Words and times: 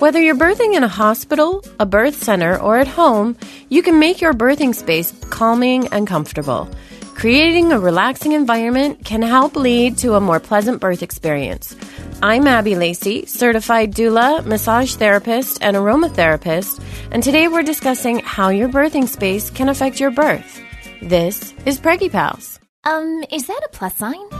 Whether 0.00 0.18
you're 0.18 0.34
birthing 0.34 0.74
in 0.74 0.82
a 0.82 0.88
hospital, 0.88 1.62
a 1.78 1.84
birth 1.84 2.22
center, 2.22 2.58
or 2.58 2.78
at 2.78 2.88
home, 2.88 3.36
you 3.68 3.82
can 3.82 3.98
make 3.98 4.22
your 4.22 4.32
birthing 4.32 4.74
space 4.74 5.12
calming 5.28 5.88
and 5.88 6.06
comfortable. 6.06 6.70
Creating 7.14 7.70
a 7.70 7.78
relaxing 7.78 8.32
environment 8.32 9.04
can 9.04 9.20
help 9.20 9.56
lead 9.56 9.98
to 9.98 10.14
a 10.14 10.20
more 10.20 10.40
pleasant 10.40 10.80
birth 10.80 11.02
experience. 11.02 11.76
I'm 12.22 12.46
Abby 12.46 12.76
Lacey, 12.76 13.26
certified 13.26 13.92
doula, 13.92 14.42
massage 14.46 14.94
therapist, 14.94 15.58
and 15.60 15.76
aromatherapist, 15.76 16.82
and 17.10 17.22
today 17.22 17.48
we're 17.48 17.62
discussing 17.62 18.20
how 18.20 18.48
your 18.48 18.70
birthing 18.70 19.06
space 19.06 19.50
can 19.50 19.68
affect 19.68 20.00
your 20.00 20.12
birth. 20.12 20.62
This 21.02 21.52
is 21.66 21.78
Preggy 21.78 22.10
Pals. 22.10 22.58
Um, 22.84 23.22
is 23.30 23.48
that 23.48 23.60
a 23.66 23.68
plus 23.68 23.96
sign? 23.96 24.39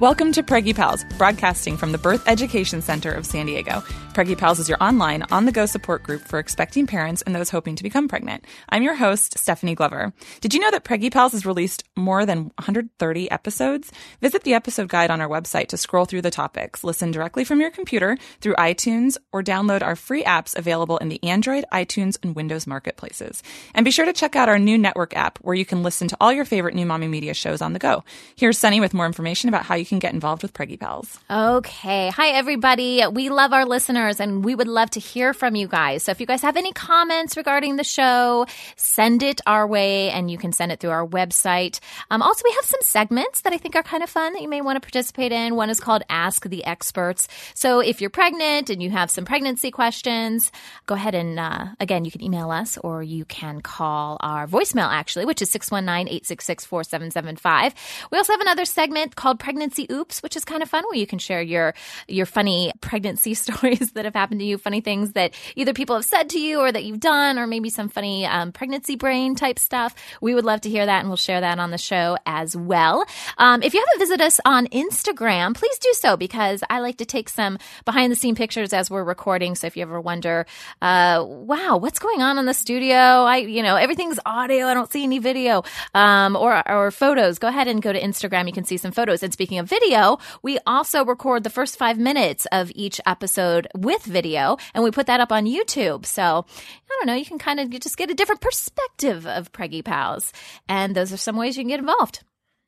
Welcome 0.00 0.32
to 0.32 0.42
Preggy 0.42 0.74
Pals, 0.74 1.04
broadcasting 1.18 1.76
from 1.76 1.92
the 1.92 1.98
Birth 1.98 2.26
Education 2.26 2.80
Center 2.80 3.12
of 3.12 3.26
San 3.26 3.44
Diego. 3.44 3.82
Preggy 4.12 4.36
Pals 4.36 4.58
is 4.58 4.68
your 4.68 4.82
online, 4.82 5.22
on 5.30 5.44
the 5.44 5.52
go 5.52 5.66
support 5.66 6.02
group 6.02 6.22
for 6.22 6.40
expecting 6.40 6.84
parents 6.84 7.22
and 7.22 7.32
those 7.32 7.48
hoping 7.48 7.76
to 7.76 7.84
become 7.84 8.08
pregnant. 8.08 8.44
I'm 8.68 8.82
your 8.82 8.96
host, 8.96 9.38
Stephanie 9.38 9.76
Glover. 9.76 10.12
Did 10.40 10.52
you 10.52 10.58
know 10.58 10.72
that 10.72 10.82
Preggy 10.82 11.12
Pals 11.12 11.30
has 11.30 11.46
released 11.46 11.84
more 11.94 12.26
than 12.26 12.46
130 12.56 13.30
episodes? 13.30 13.92
Visit 14.20 14.42
the 14.42 14.54
episode 14.54 14.88
guide 14.88 15.12
on 15.12 15.20
our 15.20 15.28
website 15.28 15.68
to 15.68 15.76
scroll 15.76 16.06
through 16.06 16.22
the 16.22 16.30
topics, 16.30 16.82
listen 16.82 17.12
directly 17.12 17.44
from 17.44 17.60
your 17.60 17.70
computer 17.70 18.16
through 18.40 18.54
iTunes, 18.54 19.16
or 19.32 19.44
download 19.44 19.80
our 19.80 19.94
free 19.94 20.24
apps 20.24 20.58
available 20.58 20.98
in 20.98 21.08
the 21.08 21.22
Android, 21.22 21.64
iTunes, 21.72 22.18
and 22.24 22.34
Windows 22.34 22.66
marketplaces. 22.66 23.44
And 23.74 23.84
be 23.84 23.92
sure 23.92 24.06
to 24.06 24.12
check 24.12 24.34
out 24.34 24.48
our 24.48 24.58
new 24.58 24.76
network 24.76 25.16
app 25.16 25.38
where 25.38 25.54
you 25.54 25.64
can 25.64 25.84
listen 25.84 26.08
to 26.08 26.16
all 26.20 26.32
your 26.32 26.44
favorite 26.44 26.74
new 26.74 26.84
mommy 26.84 27.06
media 27.06 27.32
shows 27.32 27.62
on 27.62 27.74
the 27.74 27.78
go. 27.78 28.02
Here's 28.34 28.58
Sunny 28.58 28.80
with 28.80 28.92
more 28.92 29.06
information 29.06 29.48
about 29.48 29.66
how 29.66 29.76
you 29.76 29.86
can 29.86 30.00
get 30.00 30.14
involved 30.14 30.42
with 30.42 30.52
Preggy 30.52 30.80
Pals. 30.80 31.20
Okay. 31.30 32.08
Hi, 32.10 32.30
everybody. 32.30 33.06
We 33.06 33.28
love 33.28 33.52
our 33.52 33.64
listeners 33.64 33.99
and 34.00 34.44
we 34.44 34.54
would 34.54 34.68
love 34.68 34.90
to 34.90 35.00
hear 35.00 35.34
from 35.34 35.54
you 35.54 35.68
guys. 35.68 36.04
So 36.04 36.12
if 36.12 36.20
you 36.20 36.26
guys 36.26 36.42
have 36.42 36.56
any 36.56 36.72
comments 36.72 37.36
regarding 37.36 37.76
the 37.76 37.84
show, 37.84 38.46
send 38.76 39.22
it 39.22 39.42
our 39.46 39.66
way 39.66 40.10
and 40.10 40.30
you 40.30 40.38
can 40.38 40.52
send 40.52 40.72
it 40.72 40.80
through 40.80 40.90
our 40.90 41.06
website. 41.06 41.80
Um, 42.10 42.22
also, 42.22 42.42
we 42.44 42.52
have 42.52 42.64
some 42.64 42.80
segments 42.82 43.42
that 43.42 43.52
I 43.52 43.58
think 43.58 43.76
are 43.76 43.82
kind 43.82 44.02
of 44.02 44.08
fun 44.10 44.32
that 44.32 44.42
you 44.42 44.48
may 44.48 44.62
want 44.62 44.76
to 44.76 44.80
participate 44.80 45.32
in. 45.32 45.56
One 45.56 45.70
is 45.70 45.80
called 45.80 46.02
Ask 46.08 46.48
the 46.48 46.64
Experts. 46.64 47.28
So 47.54 47.80
if 47.80 48.00
you're 48.00 48.10
pregnant 48.10 48.70
and 48.70 48.80
you 48.82 48.90
have 48.90 49.10
some 49.10 49.24
pregnancy 49.24 49.70
questions, 49.70 50.52
go 50.86 50.94
ahead 50.94 51.14
and, 51.14 51.38
uh, 51.38 51.66
again, 51.78 52.04
you 52.04 52.10
can 52.10 52.22
email 52.22 52.50
us 52.50 52.76
or 52.78 53.02
you 53.02 53.24
can 53.24 53.60
call 53.60 54.16
our 54.20 54.46
voicemail 54.46 54.88
actually, 54.88 55.24
which 55.24 55.42
is 55.42 55.50
619-866-4775. 55.52 57.74
We 58.10 58.18
also 58.18 58.32
have 58.32 58.40
another 58.40 58.64
segment 58.64 59.16
called 59.16 59.38
Pregnancy 59.38 59.86
Oops, 59.90 60.22
which 60.22 60.36
is 60.36 60.44
kind 60.44 60.62
of 60.62 60.70
fun 60.70 60.84
where 60.84 60.98
you 60.98 61.06
can 61.06 61.18
share 61.18 61.42
your, 61.42 61.74
your 62.08 62.26
funny 62.26 62.72
pregnancy 62.80 63.34
stories 63.34 63.89
that 63.92 64.04
have 64.04 64.14
happened 64.14 64.40
to 64.40 64.46
you, 64.46 64.58
funny 64.58 64.80
things 64.80 65.12
that 65.12 65.34
either 65.56 65.72
people 65.72 65.96
have 65.96 66.04
said 66.04 66.30
to 66.30 66.40
you 66.40 66.60
or 66.60 66.70
that 66.70 66.84
you've 66.84 67.00
done, 67.00 67.38
or 67.38 67.46
maybe 67.46 67.70
some 67.70 67.88
funny 67.88 68.26
um, 68.26 68.52
pregnancy 68.52 68.96
brain 68.96 69.34
type 69.34 69.58
stuff. 69.58 69.94
We 70.20 70.34
would 70.34 70.44
love 70.44 70.60
to 70.62 70.70
hear 70.70 70.86
that 70.86 71.00
and 71.00 71.08
we'll 71.08 71.16
share 71.16 71.40
that 71.40 71.58
on 71.58 71.70
the 71.70 71.78
show 71.78 72.16
as 72.26 72.56
well. 72.56 73.04
Um, 73.38 73.62
if 73.62 73.74
you 73.74 73.80
haven't 73.80 73.98
visited 73.98 74.24
us 74.24 74.40
on 74.44 74.66
Instagram, 74.68 75.54
please 75.54 75.78
do 75.78 75.92
so 75.94 76.16
because 76.16 76.62
I 76.68 76.80
like 76.80 76.98
to 76.98 77.04
take 77.04 77.28
some 77.28 77.58
behind 77.84 78.12
the 78.12 78.16
scene 78.16 78.34
pictures 78.34 78.72
as 78.72 78.90
we're 78.90 79.04
recording. 79.04 79.54
So 79.54 79.66
if 79.66 79.76
you 79.76 79.82
ever 79.82 80.00
wonder, 80.00 80.46
uh, 80.82 81.24
wow, 81.26 81.76
what's 81.76 81.98
going 81.98 82.22
on 82.22 82.38
in 82.38 82.46
the 82.46 82.54
studio? 82.54 82.94
I, 82.94 83.38
you 83.38 83.62
know, 83.62 83.76
everything's 83.76 84.18
audio. 84.26 84.66
I 84.66 84.74
don't 84.74 84.90
see 84.90 85.04
any 85.04 85.18
video, 85.18 85.62
um, 85.94 86.36
or, 86.36 86.68
or 86.68 86.90
photos. 86.90 87.38
Go 87.38 87.48
ahead 87.48 87.68
and 87.68 87.82
go 87.82 87.92
to 87.92 88.00
Instagram. 88.00 88.46
You 88.46 88.52
can 88.52 88.64
see 88.64 88.76
some 88.76 88.92
photos. 88.92 89.22
And 89.22 89.32
speaking 89.32 89.58
of 89.58 89.68
video, 89.68 90.18
we 90.42 90.58
also 90.66 91.04
record 91.04 91.44
the 91.44 91.50
first 91.50 91.78
five 91.78 91.98
minutes 91.98 92.46
of 92.52 92.70
each 92.74 93.00
episode 93.06 93.68
with 93.80 94.04
video 94.04 94.56
and 94.74 94.84
we 94.84 94.90
put 94.90 95.06
that 95.06 95.20
up 95.20 95.32
on 95.32 95.44
YouTube. 95.44 96.06
So 96.06 96.22
I 96.22 96.96
don't 96.98 97.06
know, 97.06 97.14
you 97.14 97.24
can 97.24 97.38
kind 97.38 97.60
of 97.60 97.70
just 97.80 97.96
get 97.96 98.10
a 98.10 98.14
different 98.14 98.40
perspective 98.40 99.26
of 99.26 99.52
Preggy 99.52 99.84
Pals. 99.84 100.32
And 100.68 100.94
those 100.94 101.12
are 101.12 101.16
some 101.16 101.36
ways 101.36 101.56
you 101.56 101.62
can 101.62 101.68
get 101.68 101.80
involved. 101.80 102.22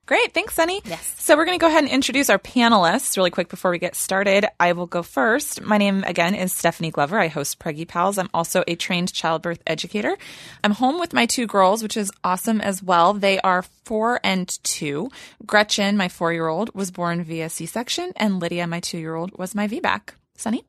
Great. 0.04 0.34
Thanks, 0.34 0.54
Sunny. 0.54 0.82
Yes. 0.84 1.14
So 1.18 1.36
we're 1.36 1.44
going 1.44 1.56
to 1.56 1.62
go 1.62 1.68
ahead 1.68 1.84
and 1.84 1.92
introduce 1.92 2.28
our 2.28 2.38
panelists 2.38 3.16
really 3.16 3.30
quick 3.30 3.48
before 3.48 3.70
we 3.70 3.78
get 3.78 3.94
started. 3.94 4.44
I 4.58 4.72
will 4.72 4.86
go 4.86 5.04
first. 5.04 5.62
My 5.62 5.78
name, 5.78 6.02
again, 6.02 6.34
is 6.34 6.52
Stephanie 6.52 6.90
Glover. 6.90 7.20
I 7.20 7.28
host 7.28 7.60
Preggy 7.60 7.86
Pals. 7.86 8.18
I'm 8.18 8.28
also 8.34 8.64
a 8.66 8.74
trained 8.74 9.12
childbirth 9.12 9.62
educator. 9.64 10.18
I'm 10.64 10.72
home 10.72 10.98
with 10.98 11.12
my 11.12 11.26
two 11.26 11.46
girls, 11.46 11.84
which 11.84 11.96
is 11.96 12.10
awesome 12.24 12.60
as 12.60 12.82
well. 12.82 13.14
They 13.14 13.38
are 13.42 13.62
four 13.84 14.18
and 14.24 14.48
two. 14.64 15.08
Gretchen, 15.46 15.96
my 15.96 16.08
four 16.08 16.32
year 16.32 16.48
old, 16.48 16.74
was 16.74 16.90
born 16.90 17.22
via 17.22 17.48
C 17.48 17.66
section, 17.66 18.12
and 18.16 18.40
Lydia, 18.40 18.66
my 18.66 18.80
two 18.80 18.98
year 18.98 19.14
old, 19.14 19.38
was 19.38 19.54
my 19.54 19.68
VBAC. 19.68 20.10
Sunny? 20.36 20.64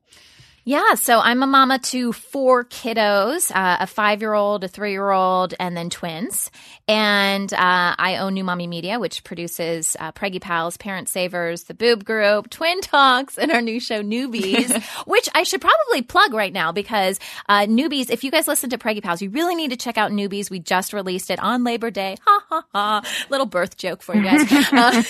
Yeah, 0.66 0.94
so 0.96 1.20
I'm 1.20 1.44
a 1.44 1.48
mama 1.48 1.80
to 1.80 2.14
four 2.14 2.64
kiddos, 2.64 3.52
uh, 3.54 3.78
a 3.82 3.88
five 3.88 4.22
year 4.22 4.34
old, 4.34 4.64
a 4.64 4.70
three 4.70 4.92
year 4.92 5.12
old, 5.12 5.54
and 5.60 5.76
then 5.76 5.90
twins. 5.90 6.50
And 6.88 7.52
uh, 7.54 7.58
I 7.98 8.18
own 8.22 8.34
New 8.34 8.46
Mommy 8.46 8.68
Media, 8.68 8.98
which 8.98 9.26
produces 9.26 9.98
uh, 10.00 10.14
Preggy 10.14 10.40
Pals, 10.40 10.78
Parent 10.78 11.10
Savers, 11.10 11.64
The 11.64 11.74
Boob 11.74 12.06
Group, 12.06 12.50
Twin 12.50 12.80
Talks, 12.80 13.38
and 13.38 13.52
our 13.52 13.62
new 13.62 13.82
show, 13.82 14.02
Newbies, 14.02 14.82
which 15.06 15.28
I 15.36 15.44
should 15.44 15.60
probably 15.60 16.02
plug 16.02 16.34
right 16.34 16.54
now 16.54 16.72
because 16.72 17.20
uh, 17.50 17.66
Newbies, 17.66 18.10
if 18.10 18.24
you 18.24 18.32
guys 18.32 18.48
listen 18.48 18.70
to 18.70 18.78
Preggy 18.78 19.04
Pals, 19.04 19.22
you 19.22 19.32
really 19.32 19.56
need 19.56 19.72
to 19.72 19.78
check 19.78 19.98
out 19.98 20.12
Newbies. 20.12 20.50
We 20.50 20.60
just 20.60 20.94
released 20.94 21.30
it 21.30 21.40
on 21.40 21.66
Labor 21.66 21.92
Day. 21.92 22.16
Ha 22.26 22.46
ha 22.48 22.66
ha. 22.74 23.26
Little 23.30 23.48
birth 23.48 23.76
joke 23.76 24.02
for 24.02 24.16
you 24.16 24.24
guys. 24.24 24.44
Uh, 24.74 25.04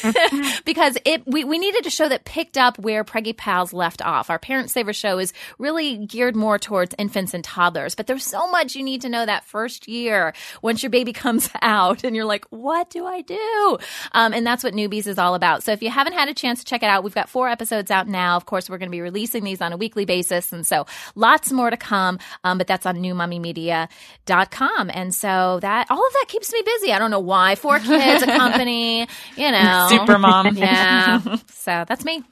because 0.65 0.97
it 1.05 1.25
we, 1.25 1.43
we 1.43 1.57
needed 1.57 1.85
a 1.85 1.89
show 1.89 2.07
that 2.09 2.25
picked 2.25 2.57
up 2.57 2.77
where 2.77 3.03
Preggy 3.03 3.35
Pals 3.35 3.71
left 3.71 4.01
off. 4.01 4.29
Our 4.29 4.37
Parent 4.39 4.69
Saver 4.69 4.93
show 4.93 5.19
is 5.19 5.31
really 5.57 6.05
geared 6.05 6.35
more 6.35 6.57
towards 6.59 6.95
infants 6.97 7.33
and 7.33 7.43
toddlers. 7.43 7.95
But 7.95 8.07
there's 8.07 8.25
so 8.25 8.49
much 8.49 8.75
you 8.75 8.83
need 8.83 9.01
to 9.01 9.09
know 9.09 9.25
that 9.25 9.45
first 9.45 9.87
year 9.87 10.33
once 10.61 10.83
your 10.83 10.89
baby 10.89 11.13
comes 11.23 11.49
out 11.61 12.03
and 12.03 12.15
you're 12.15 12.25
like, 12.25 12.45
what 12.49 12.89
do 12.89 13.05
I 13.05 13.21
do? 13.21 13.77
Um, 14.11 14.33
and 14.33 14.45
that's 14.45 14.63
what 14.63 14.73
Newbies 14.73 15.07
is 15.07 15.17
all 15.17 15.35
about. 15.35 15.63
So 15.63 15.71
if 15.71 15.81
you 15.81 15.89
haven't 15.89 16.13
had 16.13 16.29
a 16.29 16.33
chance 16.33 16.59
to 16.59 16.65
check 16.65 16.83
it 16.83 16.87
out, 16.87 17.03
we've 17.03 17.15
got 17.15 17.29
four 17.29 17.49
episodes 17.49 17.91
out 17.91 18.07
now. 18.07 18.35
Of 18.37 18.45
course, 18.45 18.69
we're 18.69 18.77
going 18.77 18.89
to 18.89 18.95
be 18.95 19.01
releasing 19.01 19.43
these 19.43 19.61
on 19.61 19.73
a 19.73 19.77
weekly 19.77 20.05
basis. 20.05 20.51
And 20.51 20.65
so 20.65 20.85
lots 21.15 21.51
more 21.51 21.69
to 21.69 21.77
come. 21.77 22.19
Um, 22.43 22.57
but 22.57 22.67
that's 22.67 22.85
on 22.85 22.97
newmommymedia.com. 22.97 24.91
And 24.93 25.13
so 25.13 25.59
that, 25.61 25.87
all 25.89 26.05
of 26.05 26.13
that 26.13 26.25
keeps 26.27 26.51
me 26.51 26.61
busy. 26.65 26.91
I 26.93 26.99
don't 26.99 27.11
know 27.11 27.19
why. 27.19 27.55
Four 27.55 27.79
kids, 27.79 28.23
a 28.23 28.25
company, 28.37 29.07
you 29.35 29.51
know. 29.51 29.87
Super 29.89 30.17
mom. 30.17 30.55
Yeah. 30.57 31.21
so 31.51 31.85
that's 31.87 32.05
me. 32.05 32.23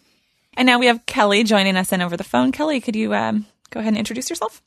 And 0.57 0.65
now 0.65 0.79
we 0.79 0.87
have 0.87 1.05
Kelly 1.05 1.43
joining 1.43 1.77
us 1.77 1.91
in 1.91 2.01
over 2.01 2.17
the 2.17 2.23
phone. 2.23 2.51
Kelly, 2.51 2.81
could 2.81 2.95
you 2.95 3.13
um, 3.13 3.45
go 3.69 3.79
ahead 3.79 3.93
and 3.93 3.97
introduce 3.97 4.29
yourself? 4.29 4.61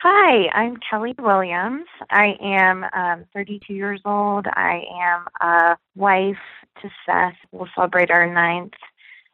Hi, 0.00 0.48
I'm 0.54 0.76
Kelly 0.88 1.14
Williams. 1.18 1.86
I 2.08 2.34
am 2.40 2.84
um, 2.92 3.24
32 3.34 3.74
years 3.74 4.00
old. 4.04 4.46
I 4.46 4.84
am 5.02 5.24
a 5.40 5.76
wife 5.96 6.36
to 6.82 6.88
Seth. 7.04 7.34
We'll 7.52 7.68
celebrate 7.74 8.10
our 8.10 8.32
ninth 8.32 8.74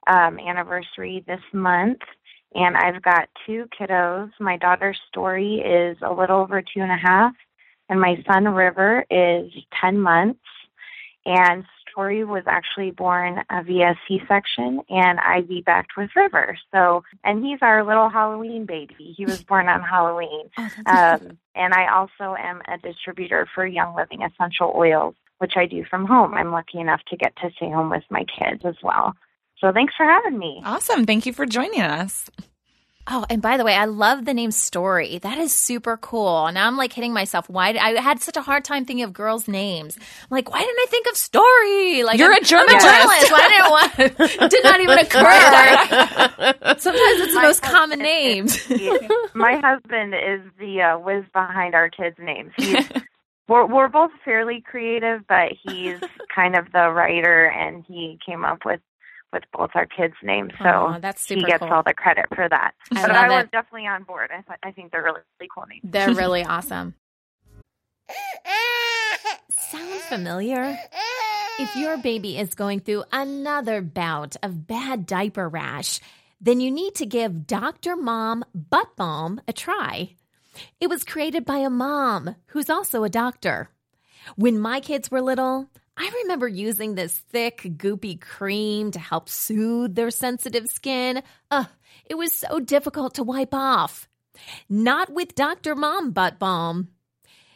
um, 0.06 0.38
anniversary 0.38 1.22
this 1.26 1.42
month. 1.52 1.98
And 2.54 2.76
I've 2.76 3.02
got 3.02 3.28
two 3.46 3.68
kiddos. 3.78 4.30
My 4.40 4.56
daughter's 4.56 4.98
story 5.08 5.56
is 5.56 5.96
a 6.02 6.12
little 6.12 6.40
over 6.40 6.62
two 6.62 6.80
and 6.80 6.92
a 6.92 6.96
half, 6.96 7.34
and 7.88 8.00
my 8.00 8.16
son 8.26 8.44
River 8.46 9.04
is 9.10 9.52
10 9.80 9.98
months. 9.98 10.40
And 11.26 11.64
Story 11.94 12.24
was 12.24 12.42
actually 12.46 12.90
born 12.90 13.44
uh, 13.48 13.62
via 13.64 13.94
C-section 14.08 14.80
and 14.90 15.20
I 15.20 15.42
VBAC'd 15.42 15.92
with 15.96 16.10
River. 16.16 16.58
So, 16.74 17.04
and 17.22 17.44
he's 17.44 17.60
our 17.62 17.84
little 17.84 18.08
Halloween 18.08 18.66
baby. 18.66 19.14
He 19.16 19.24
was 19.24 19.44
born 19.44 19.68
on 19.68 19.80
Halloween. 19.80 20.50
Um, 20.86 21.38
and 21.54 21.72
I 21.72 21.86
also 21.94 22.34
am 22.36 22.60
a 22.66 22.78
distributor 22.78 23.46
for 23.54 23.64
Young 23.64 23.94
Living 23.94 24.22
Essential 24.22 24.72
Oils, 24.74 25.14
which 25.38 25.52
I 25.56 25.66
do 25.66 25.84
from 25.88 26.04
home. 26.04 26.34
I'm 26.34 26.50
lucky 26.50 26.80
enough 26.80 27.00
to 27.10 27.16
get 27.16 27.36
to 27.36 27.50
stay 27.56 27.70
home 27.70 27.90
with 27.90 28.02
my 28.10 28.24
kids 28.24 28.62
as 28.64 28.76
well. 28.82 29.14
So 29.58 29.70
thanks 29.72 29.94
for 29.96 30.04
having 30.04 30.36
me. 30.36 30.60
Awesome. 30.64 31.06
Thank 31.06 31.26
you 31.26 31.32
for 31.32 31.46
joining 31.46 31.80
us. 31.80 32.28
Oh, 33.06 33.26
and 33.28 33.42
by 33.42 33.58
the 33.58 33.64
way, 33.64 33.74
I 33.74 33.84
love 33.84 34.24
the 34.24 34.32
name 34.32 34.50
Story. 34.50 35.18
That 35.18 35.36
is 35.36 35.52
super 35.52 35.98
cool. 35.98 36.50
Now 36.52 36.66
I'm 36.66 36.78
like 36.78 36.92
hitting 36.92 37.12
myself. 37.12 37.48
Why 37.50 37.72
did, 37.72 37.82
I 37.82 38.00
had 38.00 38.22
such 38.22 38.38
a 38.38 38.40
hard 38.40 38.64
time 38.64 38.86
thinking 38.86 39.04
of 39.04 39.12
girls' 39.12 39.46
names? 39.46 39.96
I'm 39.98 40.28
like, 40.30 40.50
why 40.50 40.60
didn't 40.60 40.78
I 40.78 40.86
think 40.88 41.06
of 41.08 41.16
Story? 41.16 42.02
Like 42.02 42.18
You're 42.18 42.32
I'm, 42.32 42.42
a 42.42 42.44
journalist. 42.44 42.86
I'm 42.86 42.92
a 42.92 42.98
journalist. 42.98 43.32
Why 43.32 43.48
didn't 43.48 43.70
want? 43.70 44.40
It 44.40 44.50
did 44.50 44.64
not 44.64 44.80
even 44.80 44.98
occur. 44.98 46.74
Sometimes 46.78 47.20
it's 47.20 47.34
the 47.34 47.40
My 47.40 47.42
most 47.42 47.64
husband 47.64 47.72
common 47.74 48.00
is- 48.00 48.68
names. 48.70 48.70
my 49.34 49.56
husband 49.62 50.14
is 50.14 50.40
the 50.58 50.80
uh, 50.80 50.98
whiz 50.98 51.24
behind 51.34 51.74
our 51.74 51.90
kids' 51.90 52.16
names. 52.18 52.52
He's 52.56 52.88
we're 53.48 53.66
we're 53.66 53.88
both 53.88 54.12
fairly 54.24 54.62
creative, 54.62 55.26
but 55.28 55.52
he's 55.62 55.98
kind 56.34 56.56
of 56.56 56.72
the 56.72 56.90
writer, 56.90 57.44
and 57.46 57.84
he 57.86 58.18
came 58.24 58.42
up 58.46 58.64
with 58.64 58.80
with 59.34 59.42
both 59.52 59.70
our 59.74 59.84
kids' 59.86 60.14
names. 60.22 60.52
So 60.62 60.96
that's 61.00 61.26
he 61.26 61.42
gets 61.42 61.58
cool. 61.58 61.68
all 61.68 61.82
the 61.82 61.92
credit 61.92 62.26
for 62.34 62.48
that. 62.48 62.72
I 62.92 63.02
but 63.02 63.10
I 63.10 63.28
was 63.28 63.44
it. 63.44 63.50
definitely 63.50 63.86
on 63.86 64.04
board. 64.04 64.30
I 64.32 64.40
th- 64.40 64.58
I 64.62 64.70
think 64.70 64.92
they're 64.92 65.02
really, 65.02 65.20
really 65.38 65.50
cool 65.54 65.64
names. 65.68 65.82
They're 65.84 66.14
really 66.14 66.44
awesome. 66.44 66.94
Sound 69.50 70.00
familiar? 70.02 70.78
If 71.58 71.76
your 71.76 71.98
baby 71.98 72.38
is 72.38 72.54
going 72.54 72.80
through 72.80 73.04
another 73.12 73.82
bout 73.82 74.36
of 74.42 74.66
bad 74.66 75.06
diaper 75.06 75.48
rash, 75.48 76.00
then 76.40 76.60
you 76.60 76.70
need 76.70 76.94
to 76.96 77.06
give 77.06 77.46
Dr. 77.46 77.96
Mom 77.96 78.44
Butt 78.54 78.96
Balm 78.96 79.40
a 79.48 79.52
try. 79.52 80.16
It 80.80 80.88
was 80.88 81.04
created 81.04 81.44
by 81.44 81.58
a 81.58 81.70
mom 81.70 82.36
who's 82.46 82.70
also 82.70 83.02
a 83.04 83.08
doctor. 83.08 83.70
When 84.36 84.58
my 84.58 84.80
kids 84.80 85.10
were 85.10 85.20
little, 85.20 85.68
I 85.96 86.10
remember 86.22 86.48
using 86.48 86.94
this 86.94 87.16
thick, 87.16 87.62
goopy 87.62 88.20
cream 88.20 88.90
to 88.92 88.98
help 88.98 89.28
soothe 89.28 89.94
their 89.94 90.10
sensitive 90.10 90.66
skin. 90.68 91.22
Ugh, 91.50 91.68
it 92.06 92.16
was 92.16 92.32
so 92.32 92.58
difficult 92.58 93.14
to 93.14 93.22
wipe 93.22 93.54
off. 93.54 94.08
Not 94.68 95.12
with 95.12 95.36
Dr. 95.36 95.76
Mom 95.76 96.10
Butt 96.10 96.40
Balm. 96.40 96.88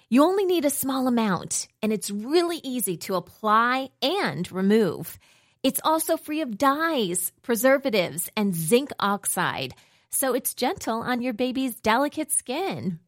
You 0.09 0.23
only 0.25 0.47
need 0.47 0.65
a 0.65 0.71
small 0.71 1.09
amount, 1.09 1.67
and 1.83 1.93
it's 1.93 2.11
really 2.11 2.61
easy 2.63 2.97
to 2.99 3.17
apply 3.17 3.91
and 4.01 4.51
remove. 4.51 5.19
It's 5.65 5.81
also 5.83 6.17
free 6.17 6.41
of 6.41 6.57
dyes, 6.57 7.33
preservatives, 7.43 8.31
and 8.37 8.55
zinc 8.55 8.91
oxide, 9.01 9.75
so 10.11 10.33
it's 10.33 10.55
gentle 10.55 11.01
on 11.01 11.21
your 11.21 11.35
baby's 11.35 11.81
delicate 11.81 12.31
skin. 12.31 13.01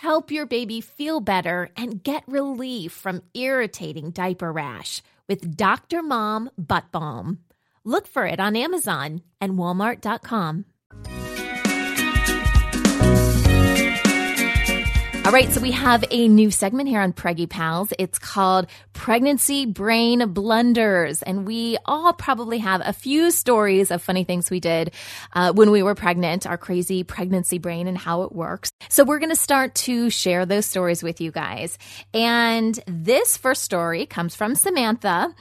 Help 0.00 0.30
your 0.30 0.44
baby 0.44 0.82
feel 0.82 1.20
better 1.20 1.70
and 1.74 2.02
get 2.02 2.22
relief 2.28 2.92
from 2.92 3.22
irritating 3.32 4.10
diaper 4.10 4.52
rash 4.52 5.02
with 5.26 5.56
Dr. 5.56 6.02
Mom 6.02 6.50
Butt 6.58 6.92
Balm. 6.92 7.38
Look 7.82 8.06
for 8.06 8.26
it 8.26 8.38
on 8.38 8.56
Amazon 8.56 9.22
and 9.40 9.52
Walmart.com. 9.52 10.66
All 15.26 15.32
right, 15.32 15.52
so 15.52 15.60
we 15.60 15.72
have 15.72 16.04
a 16.12 16.28
new 16.28 16.52
segment 16.52 16.88
here 16.88 17.00
on 17.00 17.12
Preggy 17.12 17.48
Pals. 17.48 17.92
It's 17.98 18.16
called 18.16 18.68
Pregnancy 18.92 19.66
Brain 19.66 20.32
Blunders. 20.32 21.20
And 21.20 21.44
we 21.44 21.78
all 21.84 22.12
probably 22.12 22.58
have 22.58 22.80
a 22.84 22.92
few 22.92 23.32
stories 23.32 23.90
of 23.90 24.00
funny 24.00 24.22
things 24.22 24.50
we 24.52 24.60
did 24.60 24.92
uh, 25.32 25.52
when 25.52 25.72
we 25.72 25.82
were 25.82 25.96
pregnant, 25.96 26.46
our 26.46 26.56
crazy 26.56 27.02
pregnancy 27.02 27.58
brain 27.58 27.88
and 27.88 27.98
how 27.98 28.22
it 28.22 28.30
works. 28.30 28.70
So 28.88 29.02
we're 29.02 29.18
going 29.18 29.30
to 29.30 29.36
start 29.36 29.74
to 29.74 30.10
share 30.10 30.46
those 30.46 30.64
stories 30.64 31.02
with 31.02 31.20
you 31.20 31.32
guys. 31.32 31.76
And 32.14 32.78
this 32.86 33.36
first 33.36 33.64
story 33.64 34.06
comes 34.06 34.36
from 34.36 34.54
Samantha. 34.54 35.34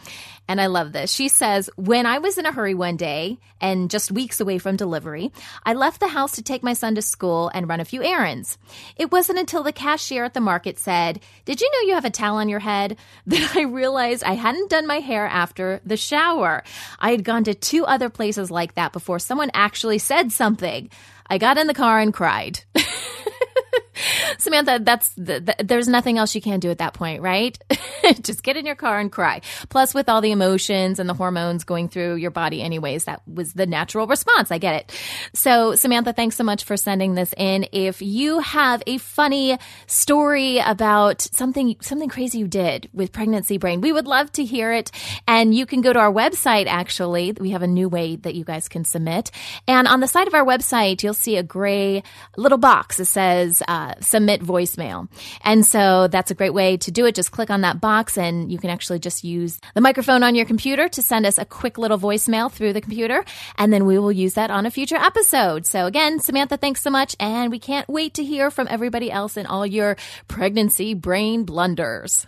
And 0.47 0.61
I 0.61 0.67
love 0.67 0.91
this. 0.91 1.11
She 1.11 1.27
says, 1.27 1.69
When 1.75 2.05
I 2.05 2.19
was 2.19 2.37
in 2.37 2.45
a 2.45 2.51
hurry 2.51 2.75
one 2.75 2.97
day 2.97 3.39
and 3.59 3.89
just 3.89 4.11
weeks 4.11 4.39
away 4.39 4.59
from 4.59 4.75
delivery, 4.75 5.31
I 5.63 5.73
left 5.73 5.99
the 5.99 6.07
house 6.07 6.33
to 6.33 6.43
take 6.43 6.61
my 6.61 6.73
son 6.73 6.95
to 6.95 7.01
school 7.01 7.49
and 7.53 7.67
run 7.67 7.79
a 7.79 7.85
few 7.85 8.03
errands. 8.03 8.57
It 8.95 9.11
wasn't 9.11 9.39
until 9.39 9.63
the 9.63 9.73
cashier 9.75 10.23
at 10.23 10.33
the 10.33 10.41
market 10.41 10.79
said, 10.79 11.19
Did 11.45 11.61
you 11.61 11.69
know 11.71 11.87
you 11.87 11.93
have 11.93 12.05
a 12.05 12.09
towel 12.09 12.37
on 12.37 12.49
your 12.49 12.59
head? 12.59 12.97
Then 13.27 13.47
I 13.55 13.61
realized 13.61 14.23
I 14.23 14.33
hadn't 14.33 14.69
done 14.69 14.87
my 14.87 14.99
hair 14.99 15.25
after 15.25 15.81
the 15.85 15.97
shower. 15.97 16.63
I 16.99 17.11
had 17.11 17.23
gone 17.23 17.43
to 17.45 17.53
two 17.53 17.85
other 17.85 18.09
places 18.09 18.49
like 18.51 18.75
that 18.75 18.93
before 18.93 19.19
someone 19.19 19.51
actually 19.53 19.97
said 19.97 20.31
something. 20.31 20.89
I 21.27 21.37
got 21.37 21.57
in 21.57 21.67
the 21.67 21.73
car 21.73 21.99
and 21.99 22.13
cried. 22.13 22.61
Samantha, 24.37 24.79
that's 24.81 25.09
the, 25.13 25.39
the, 25.39 25.55
there's 25.63 25.87
nothing 25.87 26.17
else 26.17 26.35
you 26.35 26.41
can 26.41 26.59
do 26.59 26.69
at 26.69 26.79
that 26.79 26.93
point, 26.93 27.21
right? 27.21 27.57
Just 28.21 28.43
get 28.43 28.57
in 28.57 28.65
your 28.65 28.75
car 28.75 28.99
and 28.99 29.11
cry. 29.11 29.41
Plus, 29.69 29.93
with 29.93 30.09
all 30.09 30.21
the 30.21 30.31
emotions 30.31 30.99
and 30.99 31.09
the 31.09 31.13
hormones 31.13 31.63
going 31.63 31.89
through 31.89 32.15
your 32.15 32.31
body, 32.31 32.61
anyways, 32.61 33.05
that 33.05 33.21
was 33.27 33.53
the 33.53 33.65
natural 33.65 34.07
response. 34.07 34.51
I 34.51 34.57
get 34.57 34.75
it. 34.75 34.99
So, 35.33 35.75
Samantha, 35.75 36.13
thanks 36.13 36.35
so 36.35 36.43
much 36.43 36.63
for 36.63 36.77
sending 36.77 37.15
this 37.15 37.33
in. 37.37 37.67
If 37.71 38.01
you 38.01 38.39
have 38.39 38.83
a 38.87 38.97
funny 38.97 39.57
story 39.87 40.59
about 40.59 41.21
something 41.21 41.75
something 41.81 42.09
crazy 42.09 42.39
you 42.39 42.47
did 42.47 42.89
with 42.93 43.11
pregnancy 43.11 43.57
brain, 43.57 43.81
we 43.81 43.91
would 43.91 44.07
love 44.07 44.31
to 44.33 44.43
hear 44.43 44.71
it. 44.73 44.91
And 45.27 45.53
you 45.55 45.65
can 45.65 45.81
go 45.81 45.93
to 45.93 45.99
our 45.99 46.11
website. 46.11 46.67
Actually, 46.67 47.33
we 47.33 47.51
have 47.51 47.61
a 47.61 47.67
new 47.67 47.89
way 47.89 48.15
that 48.17 48.35
you 48.35 48.43
guys 48.43 48.67
can 48.67 48.85
submit. 48.85 49.31
And 49.67 49.87
on 49.87 49.99
the 49.99 50.07
side 50.07 50.27
of 50.27 50.33
our 50.33 50.45
website, 50.45 51.03
you'll 51.03 51.13
see 51.13 51.37
a 51.37 51.43
gray 51.43 52.03
little 52.37 52.57
box 52.57 52.97
that 52.97 53.05
says 53.05 53.61
uh, 53.67 53.95
submit 54.01 54.41
voicemail. 54.41 55.09
And 55.41 55.65
so 55.65 56.07
that's 56.07 56.31
a 56.31 56.35
great 56.35 56.53
way 56.53 56.77
to 56.77 56.91
do 56.91 57.05
it. 57.05 57.15
Just 57.15 57.31
click 57.31 57.49
on 57.49 57.61
that 57.61 57.81
box 57.81 58.17
and 58.17 58.51
you 58.51 58.57
can 58.57 58.69
actually 58.69 58.99
just 58.99 59.23
use 59.23 59.59
the 59.73 59.81
microphone 59.81 60.23
on 60.23 60.35
your 60.35 60.45
computer 60.45 60.87
to 60.89 61.01
send 61.01 61.25
us 61.25 61.37
a 61.37 61.45
quick 61.45 61.77
little 61.77 61.97
voicemail 61.97 62.51
through 62.51 62.73
the 62.73 62.81
computer. 62.81 63.25
And 63.57 63.71
then 63.71 63.85
we 63.85 63.97
will 63.99 64.11
use 64.11 64.35
that 64.35 64.51
on 64.51 64.65
a 64.65 64.71
future 64.71 64.97
episode. 64.97 65.65
So 65.65 65.85
again, 65.85 66.19
Samantha, 66.19 66.57
thanks 66.57 66.81
so 66.81 66.89
much. 66.89 67.15
And 67.19 67.51
we 67.51 67.59
can't 67.59 67.87
wait 67.87 68.15
to 68.15 68.23
hear 68.23 68.51
from 68.51 68.67
everybody 68.69 69.11
else 69.11 69.37
in 69.37 69.45
all 69.45 69.65
your 69.65 69.97
pregnancy 70.27 70.93
brain 70.93 71.43
blunders. 71.43 72.27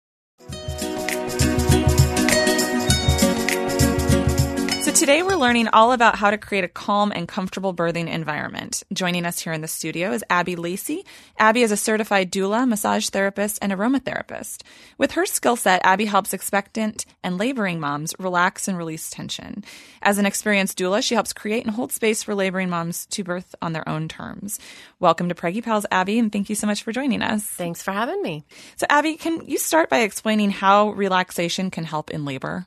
So 4.81 4.91
today 4.91 5.21
we're 5.21 5.35
learning 5.35 5.67
all 5.67 5.91
about 5.91 6.15
how 6.15 6.31
to 6.31 6.39
create 6.39 6.63
a 6.63 6.67
calm 6.67 7.11
and 7.11 7.27
comfortable 7.27 7.71
birthing 7.71 8.09
environment. 8.09 8.81
Joining 8.91 9.27
us 9.27 9.39
here 9.39 9.53
in 9.53 9.61
the 9.61 9.67
studio 9.67 10.11
is 10.11 10.23
Abby 10.27 10.55
Lacey. 10.55 11.05
Abby 11.37 11.61
is 11.61 11.71
a 11.71 11.77
certified 11.77 12.31
doula, 12.31 12.67
massage 12.67 13.07
therapist, 13.09 13.59
and 13.61 13.71
aromatherapist. 13.71 14.63
With 14.97 15.11
her 15.11 15.27
skill 15.27 15.55
set, 15.55 15.81
Abby 15.83 16.05
helps 16.05 16.33
expectant 16.33 17.05
and 17.23 17.37
laboring 17.37 17.79
moms 17.79 18.15
relax 18.17 18.67
and 18.67 18.75
release 18.75 19.11
tension. 19.11 19.63
As 20.01 20.17
an 20.17 20.25
experienced 20.25 20.79
doula, 20.79 21.03
she 21.03 21.13
helps 21.13 21.31
create 21.31 21.63
and 21.63 21.75
hold 21.75 21.91
space 21.91 22.23
for 22.23 22.33
laboring 22.33 22.71
moms 22.71 23.05
to 23.11 23.23
birth 23.23 23.53
on 23.61 23.73
their 23.73 23.87
own 23.87 24.07
terms. 24.07 24.59
Welcome 24.99 25.29
to 25.29 25.35
Preggy 25.35 25.63
Pals, 25.63 25.85
Abby, 25.91 26.17
and 26.17 26.31
thank 26.31 26.49
you 26.49 26.55
so 26.55 26.65
much 26.65 26.81
for 26.81 26.91
joining 26.91 27.21
us. 27.21 27.43
Thanks 27.43 27.83
for 27.83 27.91
having 27.91 28.19
me. 28.23 28.45
So, 28.77 28.87
Abby, 28.89 29.13
can 29.13 29.45
you 29.45 29.59
start 29.59 29.91
by 29.91 29.99
explaining 29.99 30.49
how 30.49 30.89
relaxation 30.89 31.69
can 31.69 31.83
help 31.83 32.09
in 32.09 32.25
labor? 32.25 32.65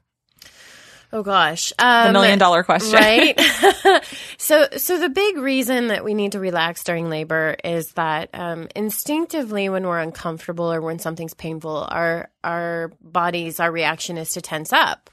Oh 1.12 1.22
gosh, 1.22 1.72
um, 1.78 2.08
the 2.08 2.12
million 2.12 2.38
dollar 2.38 2.64
question, 2.64 2.94
right? 2.94 3.38
so, 4.38 4.66
so 4.76 4.98
the 4.98 5.08
big 5.08 5.36
reason 5.36 5.88
that 5.88 6.04
we 6.04 6.14
need 6.14 6.32
to 6.32 6.40
relax 6.40 6.82
during 6.84 7.08
labor 7.08 7.56
is 7.62 7.92
that 7.92 8.30
um, 8.34 8.68
instinctively, 8.74 9.68
when 9.68 9.86
we're 9.86 10.00
uncomfortable 10.00 10.72
or 10.72 10.80
when 10.80 10.98
something's 10.98 11.34
painful, 11.34 11.86
our 11.88 12.30
our 12.42 12.92
bodies, 13.00 13.60
our 13.60 13.70
reaction 13.70 14.18
is 14.18 14.30
to 14.30 14.40
tense 14.40 14.72
up, 14.72 15.10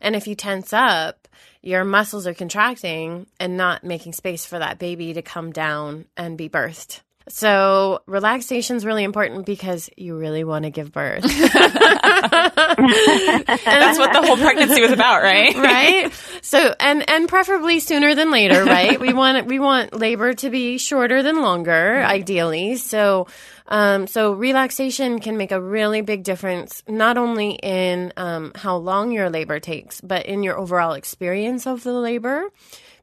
and 0.00 0.14
if 0.14 0.26
you 0.26 0.34
tense 0.34 0.72
up, 0.72 1.28
your 1.62 1.84
muscles 1.84 2.26
are 2.26 2.34
contracting 2.34 3.26
and 3.38 3.56
not 3.56 3.84
making 3.84 4.12
space 4.12 4.46
for 4.46 4.58
that 4.58 4.78
baby 4.78 5.14
to 5.14 5.22
come 5.22 5.52
down 5.52 6.06
and 6.16 6.38
be 6.38 6.48
birthed. 6.48 7.00
So 7.28 8.02
relaxation 8.06 8.76
is 8.76 8.84
really 8.84 9.04
important 9.04 9.46
because 9.46 9.88
you 9.96 10.16
really 10.16 10.42
want 10.42 10.64
to 10.64 10.70
give 10.70 10.90
birth. 10.90 11.22
That's 12.80 13.98
what 13.98 14.12
the 14.12 14.22
whole 14.24 14.36
pregnancy 14.36 14.80
was 14.80 14.90
about, 14.90 15.22
right? 15.22 15.54
right. 15.56 16.12
So 16.42 16.74
and 16.80 17.08
and 17.08 17.28
preferably 17.28 17.78
sooner 17.80 18.14
than 18.14 18.30
later, 18.30 18.64
right? 18.64 18.98
we 19.00 19.12
want 19.12 19.46
we 19.46 19.58
want 19.58 19.94
labor 19.94 20.34
to 20.34 20.50
be 20.50 20.78
shorter 20.78 21.22
than 21.22 21.40
longer, 21.42 22.02
ideally. 22.02 22.76
So 22.76 23.26
um, 23.68 24.06
so 24.06 24.32
relaxation 24.32 25.20
can 25.20 25.36
make 25.36 25.52
a 25.52 25.60
really 25.60 26.00
big 26.00 26.24
difference, 26.24 26.82
not 26.88 27.16
only 27.16 27.52
in 27.52 28.12
um, 28.16 28.52
how 28.56 28.76
long 28.76 29.12
your 29.12 29.30
labor 29.30 29.60
takes, 29.60 30.00
but 30.00 30.26
in 30.26 30.42
your 30.42 30.58
overall 30.58 30.94
experience 30.94 31.66
of 31.66 31.84
the 31.84 31.92
labor 31.92 32.50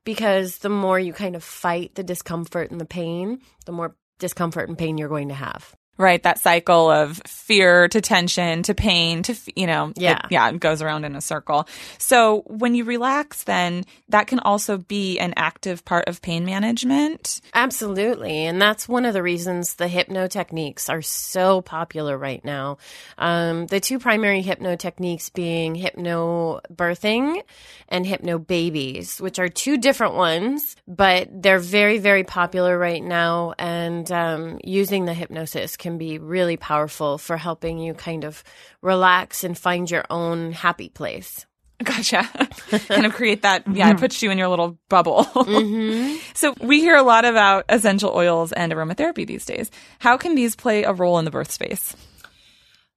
because 0.04 0.60
the 0.60 0.70
more 0.70 0.98
you 0.98 1.12
kind 1.12 1.36
of 1.36 1.44
fight 1.44 1.96
the 1.96 2.04
discomfort 2.04 2.72
and 2.72 2.80
the 2.80 2.86
pain, 2.86 3.42
the 3.66 3.74
more 3.74 3.94
discomfort 4.18 4.68
and 4.68 4.78
pain 4.78 4.98
you're 4.98 5.10
going 5.10 5.30
to 5.30 5.36
have. 5.36 5.77
Right, 5.98 6.22
that 6.24 6.38
cycle 6.38 6.92
of 6.92 7.20
fear 7.26 7.88
to 7.88 8.02
tension 8.02 8.62
to 8.64 8.76
pain 8.76 9.24
to 9.24 9.36
you 9.56 9.66
know, 9.66 9.94
yeah, 9.96 10.20
it, 10.26 10.32
yeah, 10.32 10.50
it 10.50 10.60
goes 10.60 10.84
around 10.84 11.06
in 11.06 11.16
a 11.16 11.22
circle. 11.22 11.68
So 11.98 12.44
when 12.46 12.76
you 12.76 12.84
relax, 12.84 13.44
then 13.46 13.84
that 14.10 14.28
can 14.28 14.40
also 14.40 14.78
be 14.78 15.18
an 15.18 15.34
active 15.38 15.86
part 15.86 16.08
of 16.08 16.22
pain 16.22 16.46
management. 16.46 17.42
Absolutely, 17.54 18.46
and 18.46 18.62
that's 18.62 18.88
one 18.88 19.06
of 19.06 19.14
the 19.14 19.24
reasons 19.24 19.76
the 19.76 19.88
hypno 19.88 20.28
techniques 20.28 20.90
are 20.90 21.02
so 21.02 21.62
popular 21.62 22.18
right 22.18 22.44
now. 22.46 22.78
Um, 23.18 23.66
the 23.66 23.80
two 23.80 23.98
primary 23.98 24.42
hypno 24.42 24.76
techniques 24.76 25.30
being 25.30 25.74
hypno 25.74 26.62
birthing 26.72 27.42
and 27.90 28.06
hypno 28.06 28.38
babies, 28.38 29.20
which 29.20 29.40
are 29.40 29.48
two 29.48 29.78
different 29.78 30.16
ones, 30.16 30.76
but 30.88 31.28
they're 31.32 31.60
very 31.60 31.98
very 31.98 32.24
popular 32.24 32.78
right 32.78 33.04
now, 33.04 33.54
and 33.58 34.12
um, 34.12 34.60
using 34.64 35.06
the 35.06 35.14
hypnosis. 35.14 35.78
Can 35.78 35.87
can 35.88 35.98
be 35.98 36.20
really 36.20 36.58
powerful 36.58 37.18
for 37.18 37.38
helping 37.38 37.80
you 37.80 37.94
kind 37.94 38.26
of 38.26 38.44
relax 38.82 39.46
and 39.46 39.58
find 39.58 39.90
your 39.90 40.04
own 40.10 40.52
happy 40.52 40.90
place. 40.90 41.46
Gotcha. 41.82 42.24
kind 42.90 43.06
of 43.06 43.14
create 43.14 43.44
that. 43.44 43.64
Yeah, 43.72 43.92
it 43.92 43.98
puts 44.00 44.22
you 44.22 44.30
in 44.30 44.38
your 44.38 44.50
little 44.50 44.78
bubble. 44.90 45.24
mm-hmm. 45.24 46.18
So 46.34 46.54
we 46.60 46.82
hear 46.82 46.98
a 46.98 47.04
lot 47.04 47.24
about 47.24 47.64
essential 47.70 48.12
oils 48.14 48.52
and 48.52 48.74
aromatherapy 48.74 49.26
these 49.26 49.46
days. 49.46 49.72
How 50.00 50.18
can 50.18 50.36
these 50.36 50.58
play 50.58 50.84
a 50.84 50.92
role 50.92 51.20
in 51.20 51.26
the 51.26 51.32
birth 51.32 51.52
space? 51.52 51.96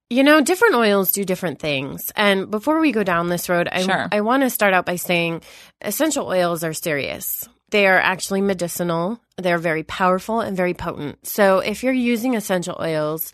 You 0.09 0.25
know, 0.25 0.41
different 0.41 0.75
oils 0.75 1.13
do 1.13 1.23
different 1.23 1.59
things. 1.59 2.11
And 2.17 2.51
before 2.51 2.81
we 2.81 2.91
go 2.91 3.03
down 3.03 3.29
this 3.29 3.47
road, 3.47 3.69
I, 3.71 3.83
sure. 3.83 4.09
I 4.11 4.19
want 4.19 4.43
to 4.43 4.49
start 4.49 4.73
out 4.73 4.85
by 4.85 4.97
saying 4.97 5.43
essential 5.79 6.27
oils 6.27 6.65
are 6.65 6.73
serious. 6.73 7.47
They 7.71 7.87
are 7.87 7.99
actually 7.99 8.41
medicinal. 8.41 9.19
They're 9.37 9.57
very 9.57 9.83
powerful 9.83 10.41
and 10.41 10.55
very 10.55 10.73
potent. 10.73 11.25
So 11.25 11.59
if 11.59 11.83
you're 11.83 11.93
using 11.93 12.35
essential 12.35 12.77
oils, 12.79 13.33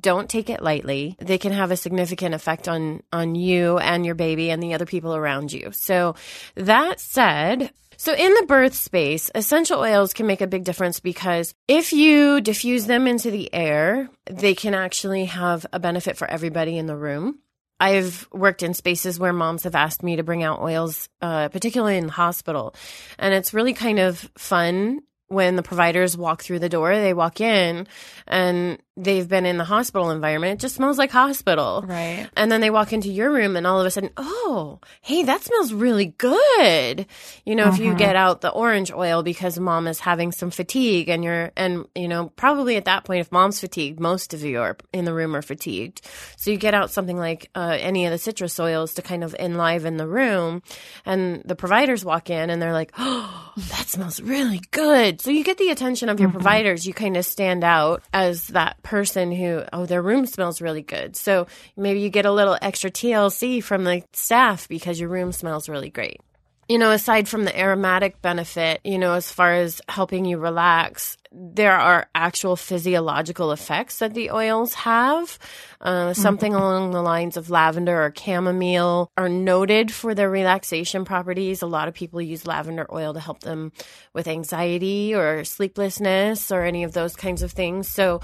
don't 0.00 0.28
take 0.28 0.48
it 0.48 0.62
lightly. 0.62 1.16
They 1.20 1.38
can 1.38 1.52
have 1.52 1.70
a 1.70 1.76
significant 1.76 2.34
effect 2.34 2.68
on 2.68 3.02
on 3.12 3.34
you 3.34 3.78
and 3.78 4.04
your 4.04 4.14
baby 4.14 4.50
and 4.50 4.62
the 4.62 4.74
other 4.74 4.86
people 4.86 5.14
around 5.14 5.52
you. 5.52 5.70
So 5.72 6.14
that 6.54 7.00
said, 7.00 7.70
so 7.96 8.14
in 8.14 8.34
the 8.34 8.46
birth 8.46 8.74
space, 8.74 9.30
essential 9.34 9.80
oils 9.80 10.14
can 10.14 10.26
make 10.26 10.40
a 10.40 10.46
big 10.46 10.64
difference 10.64 11.00
because 11.00 11.54
if 11.68 11.92
you 11.92 12.40
diffuse 12.40 12.86
them 12.86 13.06
into 13.06 13.30
the 13.30 13.52
air, 13.54 14.08
they 14.30 14.54
can 14.54 14.74
actually 14.74 15.26
have 15.26 15.66
a 15.72 15.78
benefit 15.78 16.16
for 16.16 16.28
everybody 16.28 16.78
in 16.78 16.86
the 16.86 16.96
room. 16.96 17.38
I've 17.80 18.28
worked 18.32 18.62
in 18.62 18.74
spaces 18.74 19.18
where 19.18 19.32
moms 19.32 19.64
have 19.64 19.74
asked 19.74 20.02
me 20.02 20.16
to 20.16 20.22
bring 20.22 20.42
out 20.42 20.60
oils, 20.60 21.08
uh, 21.20 21.48
particularly 21.48 21.96
in 21.96 22.06
the 22.06 22.12
hospital. 22.12 22.74
And 23.18 23.34
it's 23.34 23.54
really 23.54 23.74
kind 23.74 23.98
of 23.98 24.30
fun 24.38 25.00
when 25.28 25.56
the 25.56 25.62
providers 25.62 26.16
walk 26.16 26.42
through 26.42 26.60
the 26.60 26.68
door, 26.68 26.94
they 26.96 27.14
walk 27.14 27.40
in 27.40 27.86
and 28.26 28.78
they've 28.96 29.28
been 29.28 29.44
in 29.44 29.58
the 29.58 29.64
hospital 29.64 30.10
environment. 30.10 30.54
It 30.54 30.60
just 30.60 30.76
smells 30.76 30.98
like 30.98 31.10
hospital. 31.10 31.84
Right. 31.84 32.28
And 32.36 32.50
then 32.50 32.60
they 32.60 32.70
walk 32.70 32.92
into 32.92 33.08
your 33.08 33.32
room 33.32 33.56
and 33.56 33.66
all 33.66 33.80
of 33.80 33.86
a 33.86 33.90
sudden, 33.90 34.10
oh, 34.16 34.78
hey, 35.00 35.24
that 35.24 35.42
smells 35.42 35.72
really 35.72 36.14
good. 36.16 37.06
You 37.44 37.56
know, 37.56 37.68
if 37.68 37.78
you 37.78 37.88
mm-hmm. 37.88 37.96
get 37.96 38.14
out 38.14 38.40
the 38.40 38.50
orange 38.50 38.92
oil 38.92 39.24
because 39.24 39.58
mom 39.58 39.88
is 39.88 39.98
having 39.98 40.30
some 40.30 40.50
fatigue 40.50 41.08
and 41.08 41.24
you're, 41.24 41.50
and, 41.56 41.86
you 41.96 42.06
know, 42.06 42.28
probably 42.36 42.76
at 42.76 42.84
that 42.84 43.04
point, 43.04 43.20
if 43.20 43.32
mom's 43.32 43.58
fatigued, 43.58 43.98
most 43.98 44.32
of 44.32 44.42
you 44.42 44.60
are 44.60 44.76
in 44.92 45.04
the 45.04 45.14
room 45.14 45.34
are 45.34 45.42
fatigued. 45.42 46.02
So 46.36 46.52
you 46.52 46.56
get 46.56 46.74
out 46.74 46.90
something 46.90 47.18
like 47.18 47.50
uh, 47.56 47.76
any 47.80 48.06
of 48.06 48.12
the 48.12 48.18
citrus 48.18 48.60
oils 48.60 48.94
to 48.94 49.02
kind 49.02 49.24
of 49.24 49.34
enliven 49.34 49.96
the 49.96 50.06
room. 50.06 50.62
And 51.04 51.42
the 51.44 51.56
providers 51.56 52.04
walk 52.04 52.30
in 52.30 52.48
and 52.48 52.62
they're 52.62 52.72
like, 52.72 52.92
oh, 52.98 53.52
that 53.56 53.88
smells 53.88 54.20
really 54.20 54.60
good. 54.70 55.20
So 55.20 55.32
you 55.32 55.42
get 55.42 55.58
the 55.58 55.70
attention 55.70 56.08
of 56.08 56.20
your 56.20 56.28
mm-hmm. 56.28 56.38
providers. 56.38 56.86
You 56.86 56.94
kind 56.94 57.16
of 57.16 57.24
stand 57.24 57.64
out 57.64 58.04
as 58.12 58.48
that 58.48 58.83
person 58.84 59.32
who, 59.32 59.64
oh, 59.72 59.86
their 59.86 60.02
room 60.02 60.26
smells 60.26 60.60
really 60.60 60.82
good. 60.82 61.16
So 61.16 61.46
maybe 61.76 62.00
you 62.00 62.10
get 62.10 62.26
a 62.26 62.32
little 62.32 62.56
extra 62.62 62.90
TLC 62.90 63.62
from 63.62 63.84
the 63.84 64.04
staff 64.12 64.68
because 64.68 65.00
your 65.00 65.08
room 65.08 65.32
smells 65.32 65.68
really 65.68 65.90
great. 65.90 66.20
You 66.68 66.78
know, 66.78 66.92
aside 66.92 67.28
from 67.28 67.44
the 67.44 67.58
aromatic 67.58 68.22
benefit, 68.22 68.80
you 68.84 68.98
know, 68.98 69.12
as 69.12 69.30
far 69.30 69.52
as 69.52 69.82
helping 69.86 70.24
you 70.24 70.38
relax, 70.38 71.18
there 71.30 71.76
are 71.76 72.08
actual 72.14 72.56
physiological 72.56 73.52
effects 73.52 73.98
that 73.98 74.14
the 74.14 74.30
oils 74.30 74.72
have. 74.74 75.38
Uh, 75.80 76.14
something 76.14 76.52
mm-hmm. 76.52 76.62
along 76.62 76.90
the 76.92 77.02
lines 77.02 77.36
of 77.36 77.50
lavender 77.50 78.04
or 78.04 78.14
chamomile 78.16 79.10
are 79.18 79.28
noted 79.28 79.92
for 79.92 80.14
their 80.14 80.30
relaxation 80.30 81.04
properties. 81.04 81.60
A 81.60 81.66
lot 81.66 81.88
of 81.88 81.94
people 81.94 82.22
use 82.22 82.46
lavender 82.46 82.86
oil 82.90 83.12
to 83.12 83.20
help 83.20 83.40
them 83.40 83.72
with 84.14 84.28
anxiety 84.28 85.14
or 85.14 85.44
sleeplessness 85.44 86.50
or 86.50 86.62
any 86.62 86.84
of 86.84 86.92
those 86.92 87.14
kinds 87.16 87.42
of 87.42 87.52
things. 87.52 87.88
So, 87.88 88.22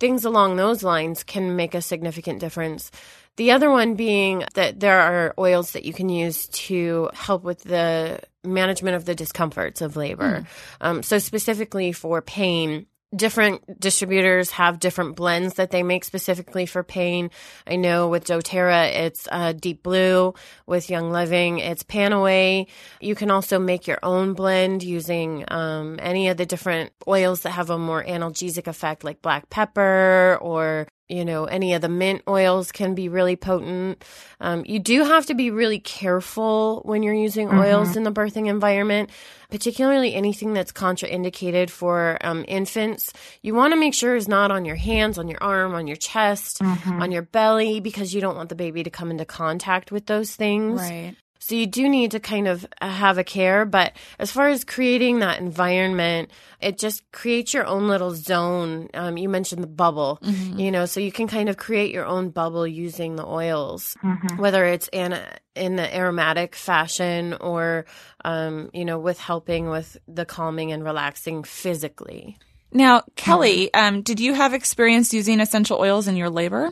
things 0.00 0.24
along 0.24 0.56
those 0.56 0.82
lines 0.82 1.22
can 1.22 1.54
make 1.54 1.74
a 1.74 1.82
significant 1.82 2.40
difference. 2.40 2.90
The 3.36 3.52
other 3.52 3.70
one 3.70 3.94
being 3.94 4.44
that 4.54 4.80
there 4.80 5.00
are 5.00 5.34
oils 5.38 5.72
that 5.72 5.84
you 5.84 5.92
can 5.92 6.08
use 6.08 6.48
to 6.48 7.10
help 7.14 7.44
with 7.44 7.62
the 7.62 8.20
management 8.42 8.96
of 8.96 9.04
the 9.04 9.14
discomforts 9.14 9.80
of 9.80 9.96
labor. 9.96 10.40
Mm. 10.40 10.46
Um, 10.80 11.02
so, 11.02 11.18
specifically 11.18 11.92
for 11.92 12.20
pain, 12.20 12.86
different 13.14 13.80
distributors 13.80 14.52
have 14.52 14.78
different 14.78 15.16
blends 15.16 15.54
that 15.54 15.70
they 15.70 15.82
make 15.82 16.04
specifically 16.04 16.66
for 16.66 16.82
pain. 16.82 17.30
I 17.66 17.76
know 17.76 18.08
with 18.08 18.24
doTERRA, 18.24 19.06
it's 19.06 19.28
uh, 19.30 19.52
Deep 19.52 19.82
Blue. 19.82 20.34
With 20.66 20.90
Young 20.90 21.10
Living, 21.10 21.58
it's 21.58 21.82
PanAway. 21.82 22.68
You 23.00 23.14
can 23.14 23.30
also 23.30 23.58
make 23.58 23.86
your 23.86 23.98
own 24.02 24.34
blend 24.34 24.82
using 24.82 25.44
um, 25.48 25.98
any 26.00 26.28
of 26.28 26.36
the 26.36 26.46
different 26.46 26.92
oils 27.08 27.40
that 27.40 27.50
have 27.50 27.70
a 27.70 27.78
more 27.78 28.04
analgesic 28.04 28.68
effect, 28.68 29.02
like 29.02 29.22
black 29.22 29.50
pepper 29.50 30.38
or 30.40 30.86
you 31.10 31.24
know, 31.24 31.44
any 31.44 31.74
of 31.74 31.82
the 31.82 31.88
mint 31.88 32.22
oils 32.28 32.70
can 32.72 32.94
be 32.94 33.08
really 33.08 33.36
potent. 33.36 34.04
Um, 34.40 34.64
you 34.66 34.78
do 34.78 35.04
have 35.04 35.26
to 35.26 35.34
be 35.34 35.50
really 35.50 35.80
careful 35.80 36.82
when 36.84 37.02
you're 37.02 37.14
using 37.14 37.48
mm-hmm. 37.48 37.58
oils 37.58 37.96
in 37.96 38.04
the 38.04 38.12
birthing 38.12 38.48
environment, 38.48 39.10
particularly 39.50 40.14
anything 40.14 40.54
that's 40.54 40.72
contraindicated 40.72 41.68
for 41.68 42.16
um, 42.22 42.44
infants. 42.46 43.12
You 43.42 43.54
want 43.54 43.72
to 43.72 43.80
make 43.80 43.94
sure 43.94 44.14
it's 44.14 44.28
not 44.28 44.50
on 44.50 44.64
your 44.64 44.76
hands, 44.76 45.18
on 45.18 45.28
your 45.28 45.42
arm, 45.42 45.74
on 45.74 45.86
your 45.86 45.96
chest, 45.96 46.60
mm-hmm. 46.60 47.02
on 47.02 47.10
your 47.10 47.22
belly, 47.22 47.80
because 47.80 48.14
you 48.14 48.20
don't 48.20 48.36
want 48.36 48.48
the 48.48 48.54
baby 48.54 48.84
to 48.84 48.90
come 48.90 49.10
into 49.10 49.24
contact 49.24 49.90
with 49.90 50.06
those 50.06 50.34
things. 50.36 50.80
Right. 50.80 51.16
So 51.42 51.54
you 51.54 51.66
do 51.66 51.88
need 51.88 52.10
to 52.10 52.20
kind 52.20 52.46
of 52.46 52.66
have 52.80 53.16
a 53.16 53.24
care. 53.24 53.64
But 53.64 53.94
as 54.18 54.30
far 54.30 54.48
as 54.48 54.62
creating 54.62 55.20
that 55.20 55.40
environment, 55.40 56.30
it 56.60 56.78
just 56.78 57.10
creates 57.12 57.54
your 57.54 57.64
own 57.64 57.88
little 57.88 58.14
zone. 58.14 58.88
Um, 58.92 59.16
you 59.16 59.28
mentioned 59.28 59.62
the 59.62 59.66
bubble, 59.66 60.18
mm-hmm. 60.22 60.60
you 60.60 60.70
know, 60.70 60.84
so 60.84 61.00
you 61.00 61.10
can 61.10 61.26
kind 61.26 61.48
of 61.48 61.56
create 61.56 61.92
your 61.92 62.04
own 62.04 62.28
bubble 62.28 62.66
using 62.66 63.16
the 63.16 63.26
oils, 63.26 63.96
mm-hmm. 64.04 64.36
whether 64.36 64.66
it's 64.66 64.88
in, 64.92 65.14
a, 65.14 65.38
in 65.54 65.76
the 65.76 65.96
aromatic 65.96 66.54
fashion 66.54 67.32
or, 67.40 67.86
um, 68.22 68.68
you 68.74 68.84
know, 68.84 68.98
with 68.98 69.18
helping 69.18 69.70
with 69.70 69.96
the 70.06 70.26
calming 70.26 70.72
and 70.72 70.84
relaxing 70.84 71.42
physically. 71.42 72.36
Now, 72.70 73.02
Kelly, 73.16 73.70
mm-hmm. 73.72 73.96
um, 73.96 74.02
did 74.02 74.20
you 74.20 74.34
have 74.34 74.52
experience 74.52 75.14
using 75.14 75.40
essential 75.40 75.78
oils 75.78 76.06
in 76.06 76.16
your 76.16 76.30
labor? 76.30 76.70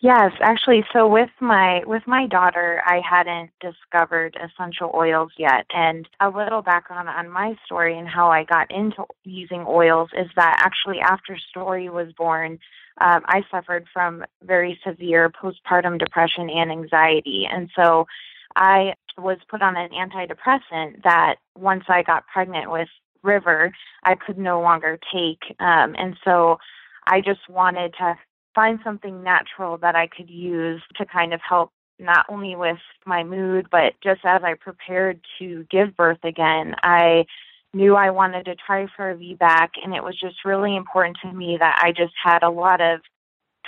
Yes, 0.00 0.32
actually, 0.42 0.84
so 0.92 1.08
with 1.08 1.30
my 1.40 1.80
with 1.86 2.02
my 2.06 2.26
daughter, 2.26 2.82
I 2.84 3.00
hadn't 3.08 3.50
discovered 3.60 4.36
essential 4.36 4.90
oils 4.94 5.32
yet. 5.38 5.64
And 5.74 6.06
a 6.20 6.28
little 6.28 6.60
background 6.60 7.08
on 7.08 7.30
my 7.30 7.56
story 7.64 7.98
and 7.98 8.06
how 8.06 8.30
I 8.30 8.44
got 8.44 8.70
into 8.70 9.04
using 9.24 9.64
oils 9.66 10.10
is 10.12 10.28
that 10.36 10.56
actually 10.60 11.00
after 11.00 11.38
Story 11.50 11.88
was 11.88 12.12
born, 12.12 12.58
um, 13.00 13.22
I 13.26 13.42
suffered 13.50 13.86
from 13.90 14.22
very 14.42 14.78
severe 14.86 15.30
postpartum 15.30 15.98
depression 15.98 16.50
and 16.50 16.70
anxiety, 16.70 17.48
and 17.50 17.70
so 17.74 18.06
I 18.54 18.94
was 19.16 19.38
put 19.48 19.62
on 19.62 19.76
an 19.78 19.90
antidepressant 19.92 21.04
that 21.04 21.36
once 21.56 21.84
I 21.88 22.02
got 22.02 22.26
pregnant 22.26 22.70
with 22.70 22.88
River, 23.22 23.72
I 24.04 24.14
could 24.14 24.36
no 24.36 24.60
longer 24.60 24.98
take, 25.10 25.40
um, 25.58 25.96
and 25.98 26.18
so 26.22 26.58
I 27.06 27.20
just 27.22 27.48
wanted 27.48 27.94
to 27.98 28.18
find 28.56 28.80
something 28.82 29.22
natural 29.22 29.76
that 29.78 29.94
I 29.94 30.08
could 30.08 30.30
use 30.30 30.82
to 30.96 31.06
kind 31.06 31.32
of 31.32 31.40
help 31.46 31.70
not 32.00 32.26
only 32.28 32.56
with 32.56 32.78
my 33.04 33.22
mood, 33.22 33.68
but 33.70 33.92
just 34.02 34.22
as 34.24 34.42
I 34.42 34.54
prepared 34.54 35.20
to 35.38 35.64
give 35.70 35.96
birth 35.96 36.24
again, 36.24 36.74
I 36.82 37.26
knew 37.72 37.94
I 37.94 38.10
wanted 38.10 38.46
to 38.46 38.56
try 38.56 38.86
for 38.96 39.10
a 39.10 39.16
VBAC, 39.16 39.68
and 39.84 39.94
it 39.94 40.02
was 40.02 40.18
just 40.18 40.44
really 40.44 40.74
important 40.74 41.18
to 41.22 41.32
me 41.32 41.58
that 41.60 41.80
I 41.82 41.92
just 41.92 42.14
had 42.22 42.42
a 42.42 42.50
lot 42.50 42.80
of 42.80 43.00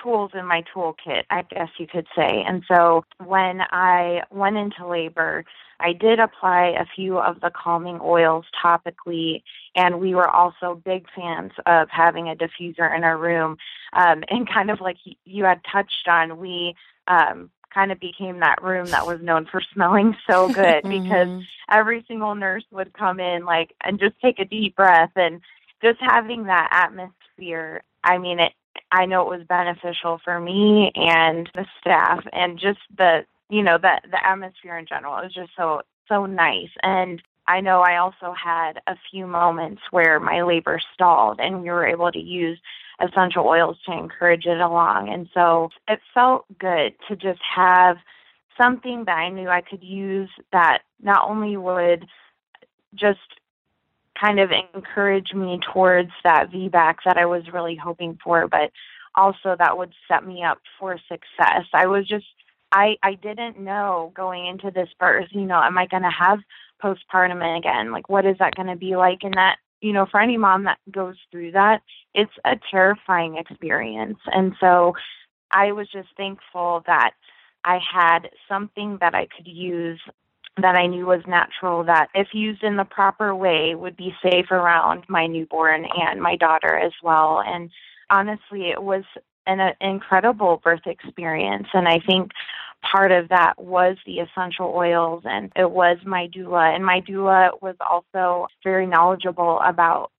tools 0.03 0.33
in 0.35 0.47
my 0.47 0.63
toolkit, 0.75 1.25
I 1.31 1.43
guess 1.43 1.69
you 1.79 1.87
could 1.87 2.07
say. 2.17 2.45
And 2.47 2.63
so 2.69 3.05
when 3.25 3.61
I 3.71 4.23
went 4.31 4.57
into 4.57 4.87
labor, 4.87 5.45
I 5.81 5.93
did 5.93 6.19
apply 6.19 6.75
a 6.79 6.87
few 6.97 7.19
of 7.19 7.41
the 7.41 7.51
calming 7.51 8.01
oils 8.03 8.47
topically, 8.63 9.43
and 9.77 10.01
we 10.01 10.15
were 10.15 10.29
also 10.29 10.81
big 10.85 11.07
fans 11.15 11.53
of 11.67 11.89
having 11.91 12.29
a 12.29 12.35
diffuser 12.35 12.95
in 12.97 13.05
our 13.05 13.17
room. 13.17 13.57
Um, 13.93 14.25
and 14.29 14.49
kind 14.49 14.71
of 14.71 14.81
like 14.81 14.97
you 15.25 15.45
had 15.45 15.61
touched 15.71 16.09
on, 16.09 16.39
we 16.39 16.75
um, 17.07 17.51
kind 17.73 17.93
of 17.93 18.01
became 18.01 18.41
that 18.41 18.63
room 18.63 18.87
that 18.87 19.07
was 19.07 19.21
known 19.23 19.47
for 19.51 19.63
smelling 19.73 20.17
so 20.29 20.49
good 20.49 20.57
mm-hmm. 20.85 21.03
because 21.03 21.45
every 21.71 22.05
single 22.09 22.35
nurse 22.35 22.65
would 22.71 22.93
come 22.93 23.21
in 23.21 23.45
like 23.45 23.75
and 23.85 24.01
just 24.01 24.15
take 24.21 24.39
a 24.39 24.45
deep 24.45 24.75
breath 24.75 25.13
and 25.17 25.41
just 25.83 25.99
having 26.01 26.45
that 26.45 26.69
atmosphere. 26.73 27.83
I 28.03 28.19
mean, 28.19 28.41
it 28.41 28.53
I 28.93 29.07
know 29.07 29.23
it 29.23 29.39
was 29.39 29.47
beneficial 29.47 30.21
for 30.25 30.41
me 30.41 30.93
and 30.95 31.49
the 31.55 31.67
staff 31.81 32.25
and 32.33 32.59
just 32.59 32.81
the 32.97 33.25
you 33.51 33.63
know 33.63 33.79
the 33.79 34.01
the 34.11 34.27
atmosphere 34.27 34.79
in 34.79 34.87
general. 34.87 35.19
It 35.19 35.25
was 35.25 35.35
just 35.35 35.51
so 35.57 35.83
so 36.09 36.27
nice 36.27 36.71
and 36.83 37.23
I 37.49 37.63
know 37.63 37.81
I 37.81 37.97
also 37.97 38.35
had 38.35 38.75
a 38.87 38.95
few 39.11 39.27
moments 39.27 39.81
where 39.91 40.21
my 40.21 40.43
labor 40.43 40.79
stalled 40.93 41.41
and 41.41 41.63
we 41.63 41.71
were 41.71 41.87
able 41.87 42.13
to 42.13 42.19
use 42.19 42.61
essential 43.01 43.47
oils 43.47 43.79
to 43.87 43.93
encourage 43.93 44.45
it 44.45 44.61
along. 44.61 45.09
And 45.09 45.29
so 45.33 45.71
it 45.89 46.01
felt 46.13 46.45
good 46.59 46.95
to 47.09 47.17
just 47.17 47.41
have 47.57 47.97
something 48.61 49.05
that 49.07 49.17
I 49.17 49.31
knew 49.31 49.49
I 49.49 49.63
could 49.63 49.83
use 49.83 50.29
that 50.53 50.81
not 51.01 51.29
only 51.29 51.57
would 51.57 52.05
just 52.95 53.38
kind 54.21 54.41
of 54.41 54.51
encourage 54.75 55.33
me 55.35 55.61
towards 55.73 56.11
that 56.25 56.51
VBAC 56.51 56.97
that 57.05 57.17
I 57.17 57.27
was 57.27 57.53
really 57.53 57.77
hoping 57.77 58.19
for, 58.23 58.49
but 58.49 58.71
also 59.15 59.57
that 59.59 59.77
would 59.77 59.93
set 60.07 60.27
me 60.27 60.43
up 60.43 60.59
for 60.79 60.99
success. 61.09 61.67
I 61.73 61.87
was 61.87 62.07
just 62.07 62.27
I 62.73 62.97
I 63.03 63.15
didn't 63.15 63.59
know 63.59 64.13
going 64.15 64.47
into 64.47 64.71
this 64.71 64.89
birth, 64.99 65.29
you 65.31 65.47
know, 65.47 65.61
am 65.61 65.79
I 65.79 65.87
going 65.87 66.03
to 66.03 66.11
have 66.11 66.39
postpartum 66.83 67.59
again? 67.59 67.93
Like 67.93 68.09
what 68.09 68.27
is 68.27 68.37
that 68.39 68.55
going 68.55 68.69
to 68.69 68.77
be 68.77 68.97
like 68.97 69.21
and 69.23 69.35
that 69.35 69.57
you 69.81 69.93
know, 69.93 70.07
for 70.11 70.21
any 70.21 70.37
mom 70.37 70.65
that 70.65 70.79
goes 70.91 71.17
through 71.31 71.53
that, 71.53 71.83
it's 72.15 72.33
a 72.45 72.57
terrifying 72.71 73.37
experience. 73.37 74.19
And 74.27 74.55
so 74.59 74.95
I 75.53 75.73
was 75.73 75.89
just 75.93 76.09
thankful 76.17 76.83
that 76.87 77.13
I 77.65 77.79
had 77.93 78.31
something 78.49 78.99
that 79.01 79.15
I 79.15 79.27
could 79.27 79.47
use 79.47 80.01
that 80.63 80.77
I 80.77 80.87
knew 80.87 81.07
was 81.07 81.23
natural 81.27 81.85
that 81.85 82.09
if 82.15 82.29
used 82.33 82.63
in 82.63 82.77
the 82.77 82.85
proper 82.85 83.35
way 83.35 83.75
would 83.75 83.97
be 83.97 84.15
safe 84.23 84.51
around 84.51 85.05
my 85.09 85.27
newborn 85.27 85.87
and 85.97 86.21
my 86.21 86.37
daughter 86.37 86.77
as 86.77 86.93
well. 87.03 87.43
And 87.45 87.71
honestly, 88.11 88.71
it 88.71 88.83
was 88.83 89.05
an, 89.47 89.61
an 89.61 89.75
incredible 89.81 90.61
birth 90.63 90.87
experience. 90.87 91.69
And 91.73 91.89
I 91.89 91.99
think 91.99 92.33
part 92.83 93.13
of 93.13 93.29
that 93.31 93.55
was 93.61 93.97
the 94.07 94.21
essential 94.21 94.73
oils 94.75 95.23
and 95.25 95.53
it 95.57 95.71
was 95.71 95.99
my 96.05 96.29
doula. 96.29 96.75
And 96.75 96.85
my 96.85 97.01
doula 97.01 97.61
was 97.61 97.77
also 97.81 98.47
very 98.63 98.87
knowledgeable 98.87 99.61
about 99.61 100.11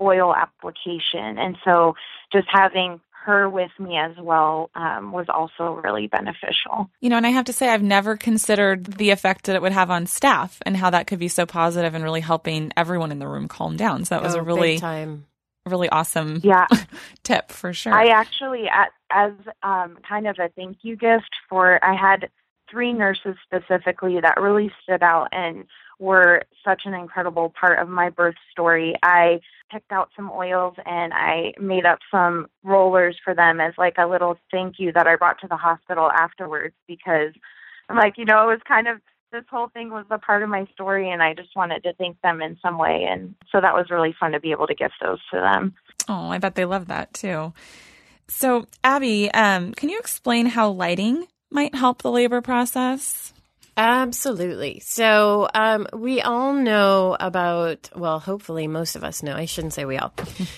oil 0.00 0.34
application. 0.34 1.38
And 1.38 1.56
so 1.64 1.94
just 2.32 2.48
having 2.50 3.00
her 3.24 3.48
with 3.48 3.70
me 3.78 3.96
as 3.96 4.12
well 4.18 4.70
um, 4.74 5.12
was 5.12 5.26
also 5.28 5.80
really 5.82 6.06
beneficial. 6.06 6.90
You 7.00 7.10
know, 7.10 7.16
and 7.16 7.26
I 7.26 7.30
have 7.30 7.46
to 7.46 7.52
say, 7.52 7.68
I've 7.68 7.82
never 7.82 8.16
considered 8.16 8.84
the 8.84 9.10
effect 9.10 9.46
that 9.46 9.56
it 9.56 9.62
would 9.62 9.72
have 9.72 9.90
on 9.90 10.06
staff 10.06 10.58
and 10.64 10.76
how 10.76 10.90
that 10.90 11.06
could 11.06 11.18
be 11.18 11.28
so 11.28 11.44
positive 11.44 11.94
and 11.94 12.02
really 12.02 12.20
helping 12.20 12.72
everyone 12.76 13.12
in 13.12 13.18
the 13.18 13.28
room 13.28 13.48
calm 13.48 13.76
down. 13.76 14.04
So 14.04 14.14
that 14.14 14.22
was 14.22 14.34
oh, 14.34 14.38
a 14.38 14.42
really 14.42 14.78
time. 14.78 15.26
really 15.66 15.88
awesome 15.88 16.40
yeah. 16.42 16.66
tip 17.22 17.50
for 17.50 17.72
sure. 17.72 17.92
I 17.92 18.06
actually, 18.06 18.64
as 19.10 19.32
um, 19.62 19.98
kind 20.08 20.26
of 20.26 20.38
a 20.38 20.48
thank 20.56 20.78
you 20.82 20.96
gift 20.96 21.30
for, 21.48 21.84
I 21.84 21.94
had 21.94 22.30
three 22.70 22.92
nurses 22.92 23.36
specifically 23.44 24.20
that 24.20 24.40
really 24.40 24.70
stood 24.82 25.02
out 25.02 25.28
and 25.32 25.64
were 25.98 26.42
such 26.64 26.82
an 26.84 26.94
incredible 26.94 27.52
part 27.58 27.78
of 27.78 27.88
my 27.88 28.10
birth 28.10 28.36
story. 28.52 28.94
I 29.02 29.40
picked 29.70 29.92
out 29.92 30.10
some 30.16 30.30
oils 30.30 30.74
and 30.84 31.12
I 31.12 31.52
made 31.60 31.86
up 31.86 31.98
some 32.10 32.46
rollers 32.62 33.16
for 33.22 33.34
them 33.34 33.60
as 33.60 33.74
like 33.78 33.96
a 33.98 34.06
little 34.06 34.36
thank 34.50 34.76
you 34.78 34.92
that 34.92 35.06
I 35.06 35.16
brought 35.16 35.40
to 35.40 35.48
the 35.48 35.56
hospital 35.56 36.10
afterwards 36.10 36.74
because 36.86 37.32
I'm 37.88 37.96
like, 37.96 38.14
you 38.16 38.24
know, 38.24 38.42
it 38.44 38.52
was 38.52 38.60
kind 38.66 38.88
of 38.88 38.98
this 39.30 39.44
whole 39.50 39.68
thing 39.68 39.90
was 39.90 40.06
a 40.10 40.18
part 40.18 40.42
of 40.42 40.48
my 40.48 40.66
story 40.72 41.10
and 41.10 41.22
I 41.22 41.34
just 41.34 41.54
wanted 41.54 41.82
to 41.82 41.92
thank 41.94 42.20
them 42.22 42.40
in 42.40 42.56
some 42.62 42.78
way 42.78 43.06
and 43.08 43.34
so 43.52 43.60
that 43.60 43.74
was 43.74 43.90
really 43.90 44.14
fun 44.18 44.32
to 44.32 44.40
be 44.40 44.52
able 44.52 44.66
to 44.66 44.74
gift 44.74 44.94
those 45.02 45.20
to 45.32 45.40
them. 45.40 45.74
Oh, 46.08 46.30
I 46.30 46.38
bet 46.38 46.54
they 46.54 46.64
love 46.64 46.86
that 46.86 47.12
too. 47.12 47.52
So, 48.28 48.66
Abby, 48.84 49.30
um, 49.32 49.72
can 49.72 49.88
you 49.88 49.98
explain 49.98 50.46
how 50.46 50.70
lighting 50.70 51.26
might 51.50 51.74
help 51.74 52.02
the 52.02 52.10
labor 52.10 52.42
process? 52.42 53.32
Absolutely. 53.78 54.80
So 54.80 55.48
um, 55.54 55.86
we 55.92 56.20
all 56.20 56.52
know 56.52 57.16
about, 57.20 57.88
well, 57.94 58.18
hopefully 58.18 58.66
most 58.66 58.96
of 58.96 59.04
us 59.04 59.22
know, 59.22 59.34
I 59.34 59.44
shouldn't 59.44 59.72
say 59.72 59.84
we 59.84 59.96
all. 59.96 60.12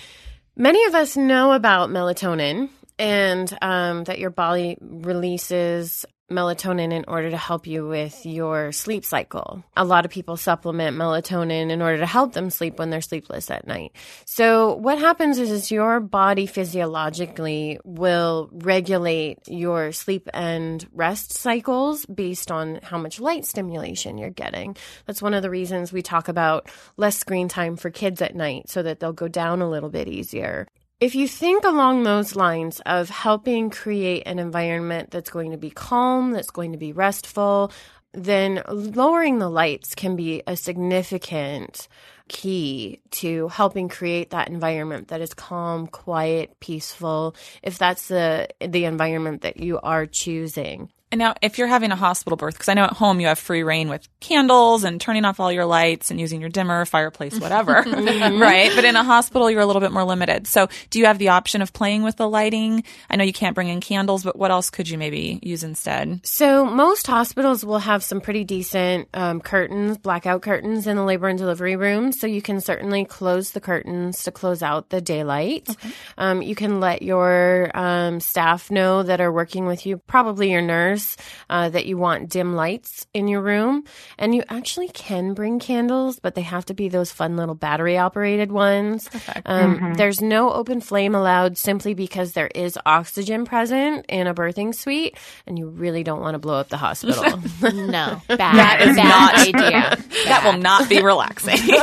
Many 0.57 0.83
of 0.87 0.95
us 0.95 1.19
know 1.19 1.53
about 1.53 1.91
melatonin 1.91 2.71
and 2.99 3.59
um, 3.61 4.05
that 4.05 4.21
your 4.21 4.31
body 4.31 4.79
releases 4.81 6.07
melatonin 6.31 6.93
in 6.93 7.05
order 7.09 7.31
to 7.31 7.37
help 7.37 7.67
you 7.67 7.87
with 7.87 8.25
your 8.25 8.73
sleep 8.73 9.05
cycle. 9.05 9.63
A 9.77 9.85
lot 9.85 10.05
of 10.05 10.11
people 10.11 10.37
supplement 10.37 10.97
melatonin 10.97 11.71
in 11.71 11.83
order 11.83 11.99
to 11.99 12.07
help 12.07 12.33
them 12.33 12.51
sleep 12.51 12.79
when 12.79 12.91
they're 12.91 13.01
sleepless 13.01 13.51
at 13.51 13.67
night. 13.67 13.93
So 14.25 14.75
what 14.77 14.99
happens 14.99 15.39
is, 15.39 15.51
is 15.51 15.71
your 15.71 16.01
body 16.01 16.47
physiologically 16.47 17.79
will 17.85 18.49
regulate 18.53 19.39
your 19.47 19.93
sleep 19.93 20.29
and 20.33 20.87
rest 20.93 21.33
cycles 21.33 22.07
based 22.07 22.51
on 22.51 22.81
how 22.83 22.99
much 22.99 23.21
light 23.21 23.45
stimulation 23.45 24.19
you're 24.19 24.31
getting. 24.31 24.77
That's 25.07 25.23
one 25.23 25.35
of 25.35 25.43
the 25.43 25.51
reasons 25.51 25.93
we 25.93 26.03
talk 26.03 26.29
about 26.29 26.71
less 26.97 27.19
screen 27.19 27.49
time 27.49 27.77
for 27.77 27.91
kids 27.91 28.23
at 28.23 28.35
night 28.35 28.69
so 28.69 28.83
that 28.83 29.01
they'll 29.01 29.13
go 29.13 29.29
down 29.29 29.63
a 29.63 29.69
little 29.69 29.91
bit 29.91 30.09
easier. 30.09 30.69
If 31.01 31.15
you 31.15 31.27
think 31.27 31.65
along 31.65 32.03
those 32.03 32.37
lines 32.37 32.83
of 32.85 33.09
helping 33.09 33.71
create 33.71 34.25
an 34.27 34.39
environment 34.39 35.11
that's 35.11 35.31
going 35.31 35.51
to 35.53 35.57
be 35.57 35.71
calm, 35.71 36.33
that's 36.33 36.51
going 36.51 36.73
to 36.73 36.79
be 36.79 36.93
restful, 36.93 37.73
then 38.13 38.63
lowering 38.69 39.39
the 39.39 39.49
lights 39.49 39.95
can 39.95 40.15
be 40.15 40.43
a 40.47 40.57
significant 40.57 41.89
key 42.29 43.01
to 43.13 43.49
helping 43.49 43.89
create 43.89 44.29
that 44.31 44.49
environment 44.49 45.09
that 45.09 45.23
is 45.23 45.33
calm, 45.33 45.87
quiet, 45.87 46.61
peaceful, 46.61 47.35
if 47.63 47.79
that's 47.79 48.09
the 48.09 48.49
the 48.61 48.85
environment 48.85 49.41
that 49.41 49.57
you 49.57 49.81
are 49.81 50.05
choosing. 50.05 50.91
And 51.13 51.19
now, 51.19 51.35
if 51.43 51.59
you're 51.59 51.67
having 51.67 51.91
a 51.91 51.97
hospital 51.97 52.37
birth, 52.37 52.55
because 52.55 52.69
I 52.69 52.75
know 52.75 52.85
at 52.85 52.93
home 52.93 53.19
you 53.19 53.27
have 53.27 53.39
free 53.39 53.65
reign 53.65 53.89
with 53.89 54.07
candles 54.21 54.85
and 54.85 55.01
turning 55.01 55.25
off 55.25 55.41
all 55.41 55.51
your 55.51 55.65
lights 55.65 56.13
and 56.13 56.21
using 56.21 56.41
your 56.41 56.51
dimmer, 56.51 56.85
fireplace, 56.85 57.37
whatever, 57.41 57.73
right? 57.83 58.71
But 58.77 58.85
in 58.85 58.95
a 58.95 59.03
hospital, 59.03 59.51
you're 59.51 59.61
a 59.61 59.67
little 59.67 59.81
bit 59.81 59.91
more 59.91 60.05
limited. 60.05 60.47
So, 60.47 60.69
do 60.91 61.01
you 61.01 61.07
have 61.07 61.19
the 61.19 61.31
option 61.31 61.63
of 61.63 61.73
playing 61.73 62.05
with 62.05 62.15
the 62.15 62.29
lighting? 62.29 62.85
I 63.09 63.17
know 63.17 63.25
you 63.25 63.33
can't 63.33 63.57
bring 63.57 63.67
in 63.67 63.81
candles, 63.81 64.23
but 64.23 64.37
what 64.37 64.53
else 64.53 64.71
could 64.71 64.89
you 64.89 64.99
maybe 64.99 65.41
use 65.43 65.65
instead? 65.65 66.21
So, 66.25 66.65
most 66.65 67.09
hospitals 67.09 67.65
will 67.65 67.81
have 67.81 68.05
some 68.05 68.21
pretty 68.21 68.45
decent 68.45 69.09
um, 69.13 69.41
curtains, 69.41 69.99
blackout 69.99 70.43
curtains 70.43 70.87
in 70.87 70.97
the 70.97 71.05
labor 71.05 71.27
and 71.27 71.39
delivery 71.39 71.75
room. 71.75 72.13
So, 72.13 72.29
you 72.29 72.41
can 72.41 72.61
certainly 72.61 73.05
close 73.05 73.51
the 73.51 73.61
curtains 73.61 74.23
to 74.25 74.31
close 74.31 74.63
out 74.63 74.91
the 74.91 75.01
daylight. 75.01 75.71
Okay. 75.71 75.91
Um, 76.19 76.41
you 76.41 76.55
can 76.55 76.79
let 76.79 77.03
your 77.03 77.73
um, 77.75 78.21
staff 78.21 78.71
know 78.71 79.03
that 79.03 79.21
are 79.21 79.33
working 79.33 79.67
with 79.67 79.87
you, 79.87 79.97
probably 79.97 80.53
your 80.53 80.63
nurse 80.63 81.00
uh, 81.49 81.69
that 81.69 81.87
you 81.87 81.97
want 81.97 82.29
dim 82.29 82.55
lights 82.55 83.07
in 83.13 83.29
your 83.29 83.41
room. 83.41 83.85
And 84.19 84.35
you 84.35 84.43
actually 84.49 84.89
can 84.89 85.35
bring 85.35 85.59
candles, 85.59 86.19
but 86.21 86.35
they 86.35 86.43
have 86.43 86.65
to 86.67 86.75
be 86.75 86.89
those 86.89 87.13
fun 87.13 87.37
little 87.37 87.55
battery 87.55 87.99
operated 87.99 88.53
ones. 88.53 89.09
Um, 89.45 89.77
mm-hmm. 89.77 89.95
There's 89.95 90.21
no 90.21 90.53
open 90.53 90.81
flame 90.81 91.15
allowed 91.15 91.59
simply 91.59 91.95
because 91.95 92.33
there 92.33 92.51
is 92.55 92.79
oxygen 92.87 93.45
present 93.45 94.07
in 94.09 94.27
a 94.27 94.35
birthing 94.35 94.75
suite, 94.75 95.17
and 95.47 95.59
you 95.59 95.69
really 95.69 96.03
don't 96.03 96.21
want 96.21 96.35
to 96.35 96.39
blow 96.39 96.59
up 96.59 96.69
the 96.69 96.77
hospital. 96.77 97.23
no, 97.63 98.23
bad. 98.29 98.39
That 98.39 98.79
is 98.83 98.97
bad 98.97 99.09
not 99.09 99.35
idea. 99.39 99.97
That 100.25 100.43
will 100.45 100.61
not 100.61 100.89
be 100.89 101.03
relaxing. 101.03 101.59
no, 101.67 101.77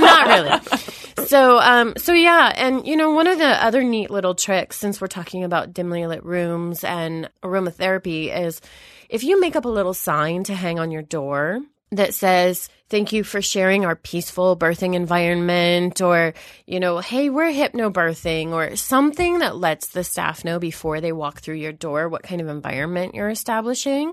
not 0.00 0.26
really 0.26 1.01
so 1.26 1.58
um 1.58 1.94
so 1.96 2.12
yeah 2.12 2.52
and 2.56 2.86
you 2.86 2.96
know 2.96 3.10
one 3.10 3.26
of 3.26 3.38
the 3.38 3.64
other 3.64 3.82
neat 3.82 4.10
little 4.10 4.34
tricks 4.34 4.76
since 4.76 5.00
we're 5.00 5.06
talking 5.06 5.44
about 5.44 5.72
dimly 5.72 6.06
lit 6.06 6.24
rooms 6.24 6.84
and 6.84 7.28
aromatherapy 7.42 8.34
is 8.36 8.60
if 9.08 9.24
you 9.24 9.40
make 9.40 9.56
up 9.56 9.64
a 9.64 9.68
little 9.68 9.94
sign 9.94 10.44
to 10.44 10.54
hang 10.54 10.78
on 10.78 10.90
your 10.90 11.02
door 11.02 11.60
that 11.92 12.14
says 12.14 12.68
thank 12.88 13.12
you 13.12 13.24
for 13.24 13.40
sharing 13.40 13.86
our 13.86 13.96
peaceful 13.96 14.56
birthing 14.56 14.94
environment 14.94 16.00
or 16.02 16.34
you 16.66 16.80
know 16.80 16.98
hey 16.98 17.30
we're 17.30 17.50
hypnobirthing 17.50 18.48
or 18.48 18.76
something 18.76 19.38
that 19.38 19.56
lets 19.56 19.88
the 19.88 20.02
staff 20.02 20.44
know 20.44 20.58
before 20.58 21.00
they 21.00 21.12
walk 21.12 21.40
through 21.40 21.54
your 21.54 21.72
door 21.72 22.08
what 22.08 22.22
kind 22.22 22.40
of 22.40 22.48
environment 22.48 23.14
you're 23.14 23.30
establishing. 23.30 24.12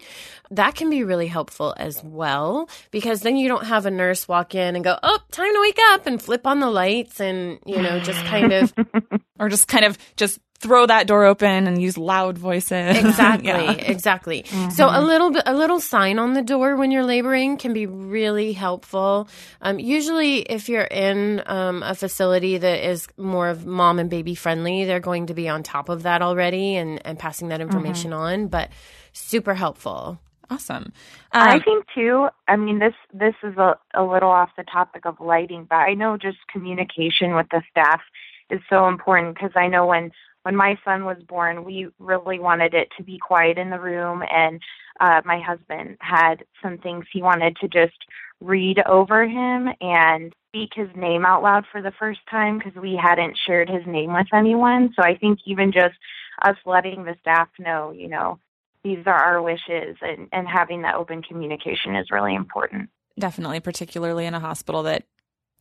That 0.52 0.76
can 0.76 0.90
be 0.90 1.04
really 1.04 1.28
helpful 1.28 1.74
as 1.78 2.04
well 2.04 2.70
because 2.92 3.22
then 3.22 3.38
you 3.38 3.48
don't 3.48 3.66
have 3.66 3.86
a 3.86 3.92
nurse 3.92 4.28
walk 4.28 4.56
in 4.56 4.76
and 4.76 4.84
go 4.84 4.98
oh 5.04 5.20
time 5.32 5.54
to 5.54 5.62
wake 5.62 5.80
up 5.92 6.08
and 6.08 6.22
flip 6.22 6.46
on 6.46 6.60
the 6.60 6.70
lights 6.70 7.20
and 7.20 7.60
you 7.66 7.82
know 7.82 8.00
just 8.00 8.24
kind 8.26 8.54
of 8.54 8.74
or 9.40 9.50
just 9.50 9.68
kind 9.68 9.86
of 9.86 9.98
just 10.16 10.40
throw 10.60 10.86
that 10.86 11.08
door 11.08 11.26
open 11.26 11.68
and 11.68 11.82
use 11.82 11.98
loud 11.98 12.38
voices. 12.38 12.70
Exactly, 13.10 13.50
yeah. 13.50 13.72
exactly. 13.72 14.44
Mm-hmm. 14.44 14.70
So 14.72 14.88
a 14.88 15.02
little 15.02 15.32
bit, 15.32 15.44
a 15.46 15.54
little 15.54 15.80
sign 15.80 16.20
on 16.20 16.34
the 16.34 16.42
door 16.42 16.76
when 16.76 16.92
you're 16.92 17.04
laboring 17.04 17.58
can 17.58 17.74
be 17.74 17.86
really 17.86 18.54
helpful. 18.54 19.28
Um, 19.62 19.80
usually, 19.80 20.40
if 20.40 20.70
you're 20.70 20.84
in 20.84 21.42
um, 21.46 21.82
a 21.84 21.96
facility 21.96 22.58
that 22.58 22.88
is 22.88 23.08
more 23.18 23.48
of 23.50 23.66
mom 23.66 24.00
and 24.00 24.10
baby 24.10 24.36
friendly, 24.36 24.86
they're 24.86 25.00
going 25.00 25.28
to 25.28 25.34
be 25.34 25.50
on 25.50 25.64
top 25.64 25.90
of 25.90 26.04
that 26.04 26.22
already 26.22 26.76
and 26.76 27.06
and 27.06 27.18
passing 27.18 27.50
that 27.50 27.62
information 27.62 28.12
mm-hmm. 28.12 28.22
on. 28.22 28.48
But 28.48 28.70
super 29.14 29.54
helpful. 29.54 30.20
Awesome. 30.50 30.92
Um, 31.32 31.48
I 31.48 31.60
think 31.60 31.86
too. 31.94 32.28
I 32.48 32.56
mean, 32.56 32.80
this 32.80 32.96
this 33.14 33.36
is 33.44 33.58
a, 33.58 33.78
a 33.94 34.04
little 34.04 34.30
off 34.32 34.50
the 34.58 34.64
topic 34.64 35.06
of 35.06 35.20
lighting, 35.20 35.68
but 35.70 35.78
I 35.78 35.94
know 35.94 36.18
just 36.18 36.38
communication 36.52 37.36
with 37.36 37.48
the 37.52 37.62
staff 37.70 38.02
is 38.50 38.60
so 38.70 38.88
important 38.88 39.36
because 39.36 39.52
I 39.56 39.68
know 39.68 39.86
when 39.86 40.12
when 40.44 40.56
my 40.56 40.78
son 40.86 41.06
was 41.06 41.18
born, 41.28 41.64
we 41.64 41.88
really 42.00 42.40
wanted 42.40 42.74
it 42.74 42.90
to 42.98 43.04
be 43.04 43.18
quiet 43.18 43.58
in 43.58 43.70
the 43.70 43.80
room, 43.80 44.24
and 44.30 44.62
uh, 45.00 45.22
my 45.26 45.40
husband 45.40 45.98
had 46.00 46.44
some 46.62 46.78
things 46.78 47.06
he 47.12 47.22
wanted 47.22 47.58
to 47.58 47.68
just 47.68 47.98
read 48.42 48.80
over 48.86 49.28
him 49.28 49.70
and 49.82 50.34
speak 50.50 50.72
his 50.74 50.90
name 50.96 51.26
out 51.26 51.44
loud 51.44 51.66
for 51.72 51.82
the 51.82 51.92
first 52.00 52.20
time 52.30 52.58
because 52.58 52.76
we 52.82 53.00
hadn't 53.02 53.38
shared 53.46 53.70
his 53.70 53.86
name 53.86 54.14
with 54.14 54.28
anyone. 54.34 54.94
So 54.96 55.04
I 55.04 55.16
think 55.16 55.40
even 55.46 55.72
just 55.72 55.96
us 56.42 56.56
letting 56.66 57.04
the 57.04 57.16
staff 57.22 57.50
know, 57.60 57.92
you 57.92 58.08
know, 58.08 58.40
these 58.84 59.06
are 59.06 59.14
our 59.14 59.42
wishes 59.42 59.98
and, 60.02 60.30
and 60.32 60.48
having 60.48 60.84
that 60.84 60.96
open 60.96 61.22
communication 61.22 61.96
is 61.96 62.12
really 62.12 62.34
important. 62.34 62.90
Definitely, 63.20 63.60
particularly 63.60 64.26
in 64.26 64.34
a 64.34 64.40
hospital 64.40 64.84
that 64.84 65.04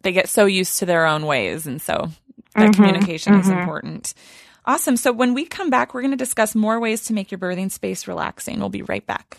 they 0.03 0.13
get 0.13 0.29
so 0.29 0.47
used 0.47 0.79
to 0.79 0.87
their 0.87 1.07
own 1.07 1.27
ways. 1.27 1.67
And 1.67 1.83
so 1.83 2.09
that 2.55 2.71
mm-hmm, 2.71 2.71
communication 2.71 3.33
mm-hmm. 3.33 3.43
is 3.43 3.49
important. 3.49 4.15
Awesome. 4.69 4.99
So 4.99 5.13
when 5.13 5.33
we 5.33 5.47
come 5.47 5.71
back, 5.71 5.95
we're 5.95 6.03
going 6.03 6.11
to 6.11 6.19
discuss 6.19 6.55
more 6.55 6.79
ways 6.79 7.07
to 7.07 7.15
make 7.15 7.31
your 7.31 7.39
birthing 7.39 7.71
space 7.71 8.07
relaxing. 8.07 8.61
We'll 8.61 8.69
be 8.69 8.83
right 8.83 9.07
back. 9.07 9.39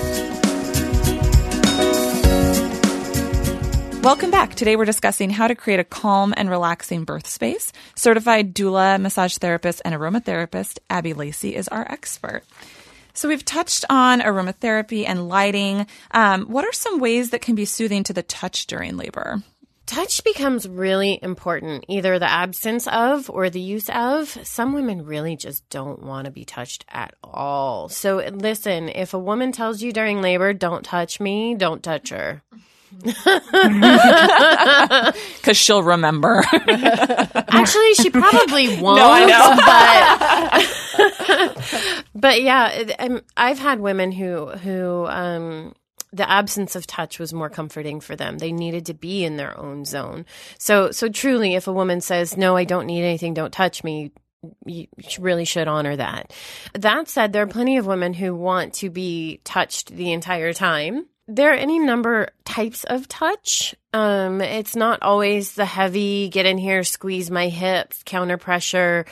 Welcome 4.01 4.31
back. 4.31 4.55
Today 4.55 4.75
we're 4.75 4.85
discussing 4.85 5.29
how 5.29 5.47
to 5.47 5.53
create 5.53 5.79
a 5.79 5.83
calm 5.83 6.33
and 6.35 6.49
relaxing 6.49 7.03
birth 7.03 7.27
space. 7.27 7.71
Certified 7.93 8.55
doula, 8.55 8.99
massage 8.99 9.37
therapist, 9.37 9.79
and 9.85 9.93
aromatherapist 9.93 10.79
Abby 10.89 11.13
Lacey 11.13 11.55
is 11.55 11.67
our 11.67 11.85
expert. 11.89 12.41
So 13.13 13.27
we've 13.27 13.45
touched 13.45 13.85
on 13.91 14.19
aromatherapy 14.19 15.05
and 15.07 15.29
lighting. 15.29 15.85
Um, 16.09 16.45
what 16.45 16.65
are 16.65 16.73
some 16.73 16.99
ways 16.99 17.29
that 17.29 17.43
can 17.43 17.53
be 17.53 17.63
soothing 17.63 18.03
to 18.05 18.13
the 18.13 18.23
touch 18.23 18.65
during 18.65 18.97
labor? 18.97 19.43
Touch 19.85 20.23
becomes 20.23 20.67
really 20.67 21.19
important, 21.21 21.85
either 21.87 22.17
the 22.17 22.29
absence 22.29 22.87
of 22.87 23.29
or 23.29 23.51
the 23.51 23.61
use 23.61 23.87
of. 23.89 24.29
Some 24.29 24.73
women 24.73 25.05
really 25.05 25.35
just 25.35 25.69
don't 25.69 26.01
want 26.01 26.25
to 26.25 26.31
be 26.31 26.43
touched 26.43 26.85
at 26.89 27.13
all. 27.23 27.87
So 27.87 28.17
listen, 28.17 28.89
if 28.89 29.13
a 29.13 29.19
woman 29.19 29.51
tells 29.51 29.83
you 29.83 29.93
during 29.93 30.23
labor, 30.23 30.53
don't 30.53 30.83
touch 30.83 31.19
me, 31.19 31.53
don't 31.53 31.83
touch 31.83 32.09
her. 32.09 32.41
Because 35.41 35.57
she'll 35.57 35.83
remember. 35.83 36.43
Actually, 36.51 37.93
she 37.95 38.09
probably 38.09 38.79
won't. 38.79 38.97
No, 39.01 39.09
I 39.11 39.25
know. 39.25 39.55
But, 42.13 42.13
but 42.13 42.41
yeah, 42.41 43.19
I've 43.35 43.59
had 43.59 43.79
women 43.79 44.11
who 44.11 44.47
who 44.47 45.07
um, 45.07 45.73
the 46.13 46.29
absence 46.29 46.75
of 46.75 46.85
touch 46.85 47.17
was 47.17 47.33
more 47.33 47.49
comforting 47.49 48.01
for 48.01 48.15
them. 48.15 48.37
They 48.37 48.51
needed 48.51 48.85
to 48.87 48.93
be 48.93 49.23
in 49.23 49.37
their 49.37 49.57
own 49.57 49.85
zone. 49.85 50.25
So 50.59 50.91
so 50.91 51.09
truly, 51.09 51.55
if 51.55 51.67
a 51.67 51.73
woman 51.73 52.01
says, 52.01 52.37
"No, 52.37 52.55
I 52.55 52.65
don't 52.65 52.85
need 52.85 53.03
anything. 53.03 53.33
Don't 53.33 53.53
touch 53.53 53.83
me," 53.83 54.11
you 54.65 54.87
really 55.19 55.45
should 55.45 55.67
honor 55.67 55.95
that. 55.95 56.33
That 56.73 57.07
said, 57.07 57.33
there 57.33 57.43
are 57.43 57.47
plenty 57.47 57.77
of 57.77 57.87
women 57.87 58.13
who 58.13 58.35
want 58.35 58.75
to 58.75 58.89
be 58.91 59.41
touched 59.43 59.89
the 59.89 60.11
entire 60.11 60.53
time 60.53 61.07
there 61.27 61.51
are 61.51 61.55
any 61.55 61.79
number 61.79 62.27
types 62.51 62.83
of 62.83 63.07
touch. 63.07 63.73
Um, 63.93 64.39
it's 64.41 64.75
not 64.75 65.01
always 65.01 65.53
the 65.53 65.65
heavy, 65.65 66.29
get 66.29 66.45
in 66.45 66.57
here, 66.57 66.83
squeeze 66.83 67.29
my 67.29 67.49
hips, 67.49 68.01
counter 68.05 68.37
pressure, 68.37 69.05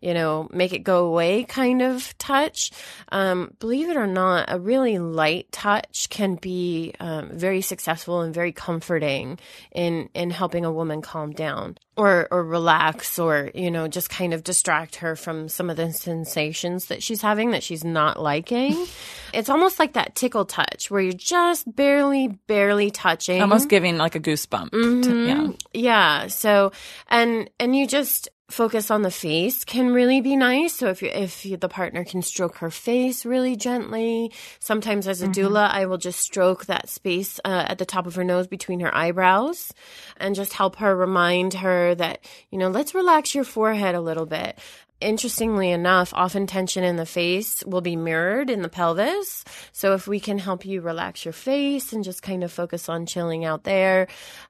you 0.00 0.14
know, 0.14 0.48
make 0.52 0.72
it 0.72 0.80
go 0.80 1.06
away 1.06 1.44
kind 1.44 1.82
of 1.82 2.16
touch. 2.18 2.70
Um, 3.10 3.54
believe 3.58 3.88
it 3.88 3.96
or 3.96 4.06
not, 4.06 4.46
a 4.48 4.58
really 4.58 4.98
light 4.98 5.50
touch 5.52 6.08
can 6.10 6.36
be 6.36 6.94
um, 7.00 7.30
very 7.32 7.60
successful 7.60 8.20
and 8.20 8.34
very 8.34 8.52
comforting 8.52 9.38
in 9.72 10.08
in 10.14 10.30
helping 10.30 10.64
a 10.64 10.72
woman 10.72 11.02
calm 11.02 11.32
down 11.32 11.78
or 11.96 12.28
or 12.30 12.44
relax 12.44 13.18
or 13.18 13.50
you 13.54 13.70
know 13.70 13.88
just 13.88 14.10
kind 14.10 14.34
of 14.34 14.44
distract 14.44 14.96
her 14.96 15.16
from 15.16 15.48
some 15.48 15.70
of 15.70 15.76
the 15.76 15.92
sensations 15.92 16.86
that 16.86 17.02
she's 17.02 17.22
having 17.22 17.52
that 17.52 17.62
she's 17.62 17.84
not 17.84 18.20
liking. 18.20 18.86
it's 19.32 19.48
almost 19.48 19.78
like 19.78 19.94
that 19.94 20.14
tickle 20.14 20.44
touch 20.44 20.90
where 20.90 21.00
you're 21.00 21.12
just 21.12 21.74
barely 21.74 22.28
barely 22.28 22.90
touching 22.90 23.40
Almost 23.40 23.68
giving 23.68 23.96
like 23.96 24.14
a 24.14 24.20
goosebump. 24.26 24.70
Mhm. 24.70 25.28
yeah. 25.28 25.46
Yeah. 25.72 26.26
So, 26.28 26.72
and 27.08 27.48
and 27.60 27.74
you 27.76 27.86
just 27.86 28.28
focus 28.48 28.92
on 28.92 29.02
the 29.02 29.10
face 29.10 29.64
can 29.64 29.92
really 29.92 30.20
be 30.20 30.36
nice. 30.36 30.72
So 30.74 30.86
if 30.88 31.02
you 31.02 31.08
if 31.08 31.44
you, 31.44 31.56
the 31.56 31.68
partner 31.68 32.04
can 32.04 32.22
stroke 32.22 32.56
her 32.58 32.70
face 32.70 33.26
really 33.26 33.56
gently, 33.56 34.30
sometimes 34.60 35.08
as 35.08 35.20
a 35.20 35.26
doula, 35.28 35.68
I 35.68 35.86
will 35.86 35.98
just 35.98 36.20
stroke 36.20 36.66
that 36.66 36.88
space 36.88 37.40
uh, 37.44 37.64
at 37.70 37.78
the 37.78 37.84
top 37.84 38.06
of 38.06 38.14
her 38.14 38.22
nose 38.24 38.46
between 38.46 38.80
her 38.80 38.94
eyebrows, 38.94 39.72
and 40.18 40.36
just 40.36 40.52
help 40.52 40.76
her 40.76 40.94
remind 40.94 41.54
her 41.54 41.94
that 41.96 42.24
you 42.52 42.58
know 42.58 42.68
let's 42.68 42.94
relax 42.94 43.34
your 43.34 43.44
forehead 43.44 43.94
a 43.96 44.00
little 44.00 44.26
bit. 44.26 44.58
Interestingly 44.98 45.70
enough, 45.70 46.14
often 46.14 46.46
tension 46.46 46.82
in 46.82 46.96
the 46.96 47.04
face 47.04 47.62
will 47.66 47.82
be 47.82 47.96
mirrored 47.96 48.48
in 48.48 48.62
the 48.62 48.68
pelvis. 48.70 49.44
So 49.72 49.92
if 49.92 50.08
we 50.08 50.20
can 50.20 50.38
help 50.38 50.64
you 50.64 50.80
relax 50.80 51.22
your 51.24 51.32
face 51.32 51.92
and 51.92 52.02
just 52.02 52.22
kind 52.22 52.42
of 52.42 52.50
focus 52.50 52.88
on 52.88 53.04
chilling 53.04 53.44
out 53.44 53.64
there, 53.64 54.06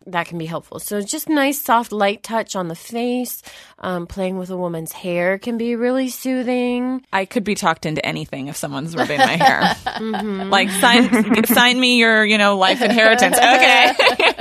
that 0.06 0.28
can 0.28 0.38
be 0.38 0.46
helpful. 0.46 0.78
So 0.78 1.00
just 1.00 1.28
nice, 1.28 1.60
soft, 1.60 1.90
light 1.90 2.22
touch 2.22 2.54
on 2.54 2.68
the 2.68 2.76
face. 2.76 3.42
Um, 3.80 4.06
playing 4.06 4.38
with 4.38 4.50
a 4.50 4.56
woman's 4.56 4.92
hair 4.92 5.36
can 5.38 5.58
be 5.58 5.74
really 5.74 6.08
soothing. 6.10 7.04
I 7.12 7.24
could 7.24 7.42
be 7.42 7.56
talked 7.56 7.84
into 7.84 8.04
anything 8.06 8.46
if 8.46 8.56
someone's 8.56 8.94
rubbing 8.94 9.18
my 9.18 9.36
hair. 9.36 9.74
Like 10.46 10.70
sign 10.70 11.44
sign 11.46 11.80
me 11.80 11.98
your, 11.98 12.24
you 12.24 12.38
know, 12.38 12.56
life 12.56 12.82
inheritance. 12.82 13.36
Okay. 13.56 14.34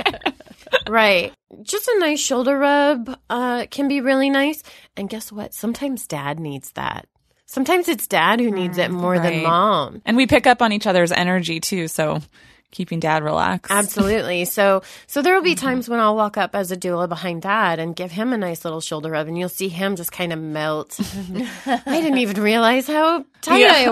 Right. 0.90 1.32
Just 1.62 1.88
a 1.88 1.98
nice 1.98 2.20
shoulder 2.20 2.58
rub 2.58 3.18
uh, 3.30 3.66
can 3.70 3.88
be 3.88 4.00
really 4.00 4.30
nice. 4.30 4.62
And 4.96 5.08
guess 5.08 5.32
what? 5.32 5.52
Sometimes 5.54 6.06
dad 6.06 6.38
needs 6.40 6.72
that. 6.72 7.06
Sometimes 7.46 7.88
it's 7.88 8.06
dad 8.06 8.40
who 8.40 8.50
needs 8.50 8.76
it 8.78 8.90
more 8.90 9.18
than 9.18 9.42
mom. 9.42 10.02
and 10.04 10.16
we 10.16 10.26
pick 10.26 10.46
up 10.46 10.60
on 10.60 10.72
each 10.72 10.86
other's 10.86 11.12
energy 11.12 11.60
too, 11.60 11.86
so 11.88 12.20
keeping 12.70 13.00
dad 13.00 13.22
relaxed. 13.22 13.72
Absolutely. 13.72 14.44
So, 14.44 14.82
so 15.06 15.22
there 15.22 15.34
will 15.34 15.42
be 15.42 15.54
times 15.54 15.88
when 15.88 16.00
I'll 16.00 16.16
walk 16.16 16.36
up 16.36 16.54
as 16.54 16.70
a 16.70 16.76
doula 16.76 17.08
behind 17.08 17.42
dad 17.42 17.78
and 17.78 17.96
give 17.96 18.10
him 18.12 18.32
a 18.32 18.36
nice 18.38 18.64
little 18.64 18.80
shoulder 18.80 19.10
rub, 19.10 19.28
and 19.28 19.38
you'll 19.38 19.48
see 19.48 19.68
him 19.68 19.96
just 19.96 20.12
kind 20.12 20.32
of 20.32 20.38
melt. 20.38 20.98
I 21.66 22.00
didn't 22.00 22.18
even 22.18 22.42
realize 22.42 22.86
how 22.86 23.24
tight 23.40 23.64
I 23.70 23.88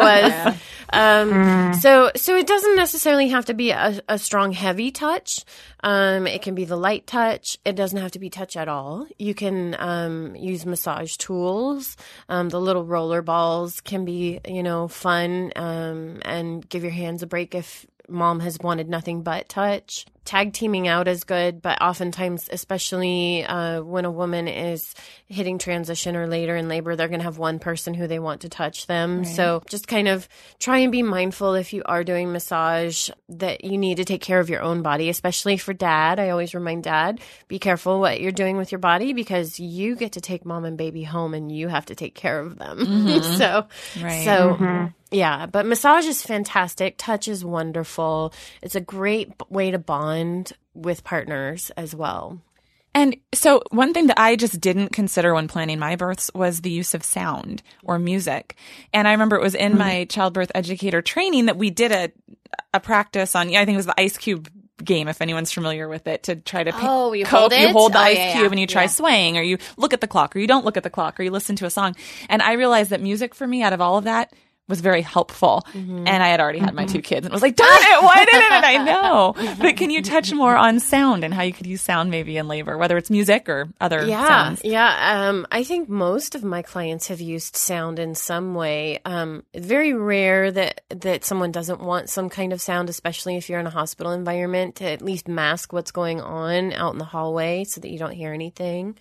was. 0.46 0.60
Um, 0.92 1.72
So, 1.74 2.10
so 2.14 2.36
it 2.36 2.46
doesn't 2.46 2.76
necessarily 2.76 3.28
have 3.28 3.46
to 3.46 3.54
be 3.54 3.70
a, 3.70 4.00
a 4.08 4.18
strong, 4.18 4.52
heavy 4.52 4.90
touch. 4.90 5.44
Um, 5.82 6.26
it 6.26 6.42
can 6.42 6.54
be 6.54 6.64
the 6.64 6.76
light 6.76 7.06
touch. 7.06 7.58
It 7.64 7.76
doesn't 7.76 7.98
have 7.98 8.12
to 8.12 8.18
be 8.18 8.30
touch 8.30 8.56
at 8.56 8.68
all. 8.68 9.06
You 9.18 9.34
can 9.34 9.76
um, 9.78 10.36
use 10.36 10.64
massage 10.64 11.16
tools. 11.16 11.96
Um, 12.28 12.48
the 12.48 12.60
little 12.60 12.84
roller 12.84 13.22
balls 13.22 13.80
can 13.80 14.04
be, 14.04 14.40
you 14.46 14.62
know, 14.62 14.88
fun 14.88 15.52
um, 15.56 16.20
and 16.22 16.66
give 16.68 16.82
your 16.82 16.92
hands 16.92 17.22
a 17.22 17.26
break 17.26 17.54
if 17.54 17.86
mom 18.08 18.40
has 18.40 18.58
wanted 18.60 18.88
nothing 18.88 19.22
but 19.22 19.48
touch. 19.48 20.06
Tag 20.24 20.52
teaming 20.54 20.88
out 20.88 21.06
is 21.08 21.24
good, 21.24 21.60
but 21.60 21.82
oftentimes, 21.82 22.48
especially 22.50 23.44
uh, 23.44 23.82
when 23.82 24.04
a 24.04 24.10
woman 24.10 24.48
is 24.48 24.94
hitting 25.26 25.58
transition 25.58 26.16
or 26.16 26.26
later 26.26 26.56
in 26.56 26.68
labor, 26.68 26.96
they're 26.96 27.08
going 27.08 27.20
to 27.20 27.24
have 27.24 27.38
one 27.38 27.58
person 27.58 27.92
who 27.94 28.06
they 28.06 28.18
want 28.18 28.40
to 28.42 28.48
touch 28.48 28.86
them. 28.86 29.24
So 29.24 29.62
just 29.68 29.86
kind 29.86 30.08
of 30.08 30.28
try 30.58 30.78
and 30.78 30.90
be 30.92 31.02
mindful 31.02 31.54
if 31.54 31.72
you 31.72 31.82
are 31.84 32.04
doing 32.04 32.32
massage 32.32 33.10
that 33.28 33.64
you 33.64 33.76
need 33.76 33.96
to 33.98 34.04
take 34.04 34.22
care 34.22 34.40
of 34.40 34.48
your 34.48 34.62
own 34.62 34.82
body, 34.82 35.08
especially 35.08 35.56
for 35.56 35.72
dad. 35.74 36.18
I 36.18 36.30
always 36.30 36.54
remind 36.54 36.84
dad, 36.84 37.20
be 37.48 37.58
careful 37.58 38.00
what 38.00 38.20
you're 38.20 38.32
doing 38.32 38.56
with 38.56 38.72
your 38.72 38.78
body 38.78 39.12
because 39.12 39.60
you 39.60 39.94
get 39.96 40.12
to 40.12 40.20
take 40.20 40.44
mom 40.46 40.64
and 40.64 40.78
baby 40.78 41.02
home 41.02 41.34
and 41.34 41.52
you 41.52 41.68
have 41.68 41.86
to 41.86 41.94
take 41.94 42.14
care 42.14 42.40
of 42.40 42.58
them. 42.58 43.22
so, 43.22 43.66
Right. 44.02 44.24
so 44.24 44.90
yeah, 45.10 45.46
but 45.46 45.64
massage 45.64 46.06
is 46.06 46.22
fantastic. 46.22 46.96
Touch 46.98 47.28
is 47.28 47.44
wonderful. 47.44 48.32
It's 48.62 48.74
a 48.74 48.80
great 48.80 49.38
b- 49.38 49.44
way 49.48 49.70
to 49.70 49.78
bond 49.78 50.13
with 50.74 51.04
partners 51.04 51.70
as 51.76 51.94
well. 51.94 52.40
And 52.96 53.16
so, 53.34 53.62
one 53.70 53.92
thing 53.92 54.06
that 54.06 54.20
I 54.20 54.36
just 54.36 54.60
didn't 54.60 54.90
consider 54.90 55.34
when 55.34 55.48
planning 55.48 55.80
my 55.80 55.96
births 55.96 56.30
was 56.32 56.60
the 56.60 56.70
use 56.70 56.94
of 56.94 57.02
sound 57.02 57.62
or 57.82 57.98
music. 57.98 58.56
And 58.92 59.08
I 59.08 59.12
remember 59.12 59.34
it 59.34 59.42
was 59.42 59.56
in 59.56 59.76
my 59.76 59.94
mm-hmm. 59.94 60.08
childbirth 60.08 60.52
educator 60.54 61.02
training 61.02 61.46
that 61.46 61.56
we 61.56 61.70
did 61.70 61.90
a 61.90 62.12
a 62.72 62.78
practice 62.78 63.34
on. 63.34 63.48
I 63.48 63.64
think 63.64 63.74
it 63.74 63.76
was 63.76 63.86
the 63.86 64.00
ice 64.00 64.16
cube 64.16 64.48
game. 64.82 65.08
If 65.08 65.20
anyone's 65.20 65.50
familiar 65.50 65.88
with 65.88 66.06
it, 66.06 66.24
to 66.24 66.36
try 66.36 66.62
to 66.62 66.72
pick, 66.72 66.82
Oh, 66.84 67.12
you 67.12 67.24
cope, 67.24 67.52
hold 67.52 67.52
you 67.52 67.68
hold 67.70 67.92
the 67.94 67.98
Oh, 67.98 68.02
ice 68.02 68.16
yeah, 68.16 68.32
cube 68.32 68.44
yeah. 68.44 68.50
and 68.50 68.60
you 68.60 68.66
try 68.68 68.82
Yeah. 68.82 68.88
swaying, 68.88 69.38
or 69.38 69.42
you 69.42 69.58
look 69.76 69.92
at 69.92 70.00
the 70.00 70.06
clock, 70.06 70.36
or 70.36 70.38
you 70.38 70.46
don't 70.46 70.64
look 70.64 70.76
at 70.76 70.84
the 70.84 70.90
clock, 70.90 71.18
or 71.18 71.24
you 71.24 71.32
listen 71.32 71.56
to 71.56 71.66
a 71.66 71.70
song. 71.70 71.96
And 72.28 72.42
I 72.42 72.52
realized 72.52 72.90
that 72.90 73.00
music 73.00 73.34
for 73.34 73.46
me, 73.46 73.62
out 73.62 73.72
of 73.72 73.80
all 73.80 73.98
of 73.98 74.04
that. 74.04 74.32
Was 74.66 74.80
very 74.80 75.02
helpful, 75.02 75.62
Mm-hmm. 75.74 76.06
and 76.08 76.22
I 76.22 76.28
had 76.28 76.40
already 76.40 76.58
had 76.58 76.72
my 76.74 76.86
two 76.86 77.02
kids, 77.02 77.26
and 77.26 77.32
was 77.34 77.42
like, 77.42 77.54
"Darn 77.54 77.68
it, 77.70 78.02
why 78.02 78.24
didn't 78.24 78.52
it?" 78.52 78.64
I 78.64 78.84
know, 78.84 79.34
but 79.60 79.76
can 79.76 79.90
you 79.90 80.00
touch 80.00 80.32
more 80.32 80.56
on 80.56 80.80
sound 80.80 81.22
and 81.22 81.34
how 81.34 81.42
you 81.42 81.52
could 81.52 81.66
use 81.66 81.82
sound 81.82 82.10
maybe 82.10 82.38
in 82.38 82.48
labor, 82.48 82.78
whether 82.78 82.96
it's 82.96 83.10
music 83.10 83.46
or 83.50 83.68
other 83.78 84.06
Yeah, 84.06 84.26
sounds? 84.26 84.62
yeah. 84.64 85.28
Um, 85.28 85.46
I 85.52 85.64
think 85.64 85.90
most 85.90 86.34
of 86.34 86.42
my 86.44 86.62
clients 86.62 87.08
have 87.08 87.20
used 87.20 87.56
sound 87.56 87.98
in 87.98 88.14
some 88.14 88.54
way. 88.54 89.00
Um, 89.04 89.42
very 89.54 89.92
rare 89.92 90.50
that 90.50 90.80
that 90.88 91.26
someone 91.26 91.52
doesn't 91.52 91.80
want 91.80 92.08
some 92.08 92.30
kind 92.30 92.54
of 92.54 92.62
sound, 92.62 92.88
especially 92.88 93.36
if 93.36 93.50
you're 93.50 93.60
in 93.60 93.66
a 93.66 93.70
hospital 93.70 94.12
environment, 94.12 94.76
to 94.76 94.86
at 94.86 95.02
least 95.02 95.28
mask 95.28 95.74
what's 95.74 95.90
going 95.90 96.22
on 96.22 96.72
out 96.72 96.92
in 96.94 96.98
the 96.98 97.04
hallway 97.04 97.64
so 97.64 97.82
that 97.82 97.90
you 97.90 97.98
don't 97.98 98.12
hear 98.12 98.32
anything. 98.32 98.96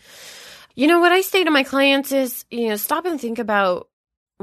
You 0.76 0.88
know 0.88 1.00
what 1.00 1.14
I 1.14 1.22
say 1.22 1.44
to 1.46 1.52
my 1.52 1.64
clients 1.64 2.12
is, 2.12 2.44
you 2.52 2.68
know, 2.68 2.76
stop 2.76 3.06
and 3.06 3.22
think 3.22 3.40
about 3.40 3.88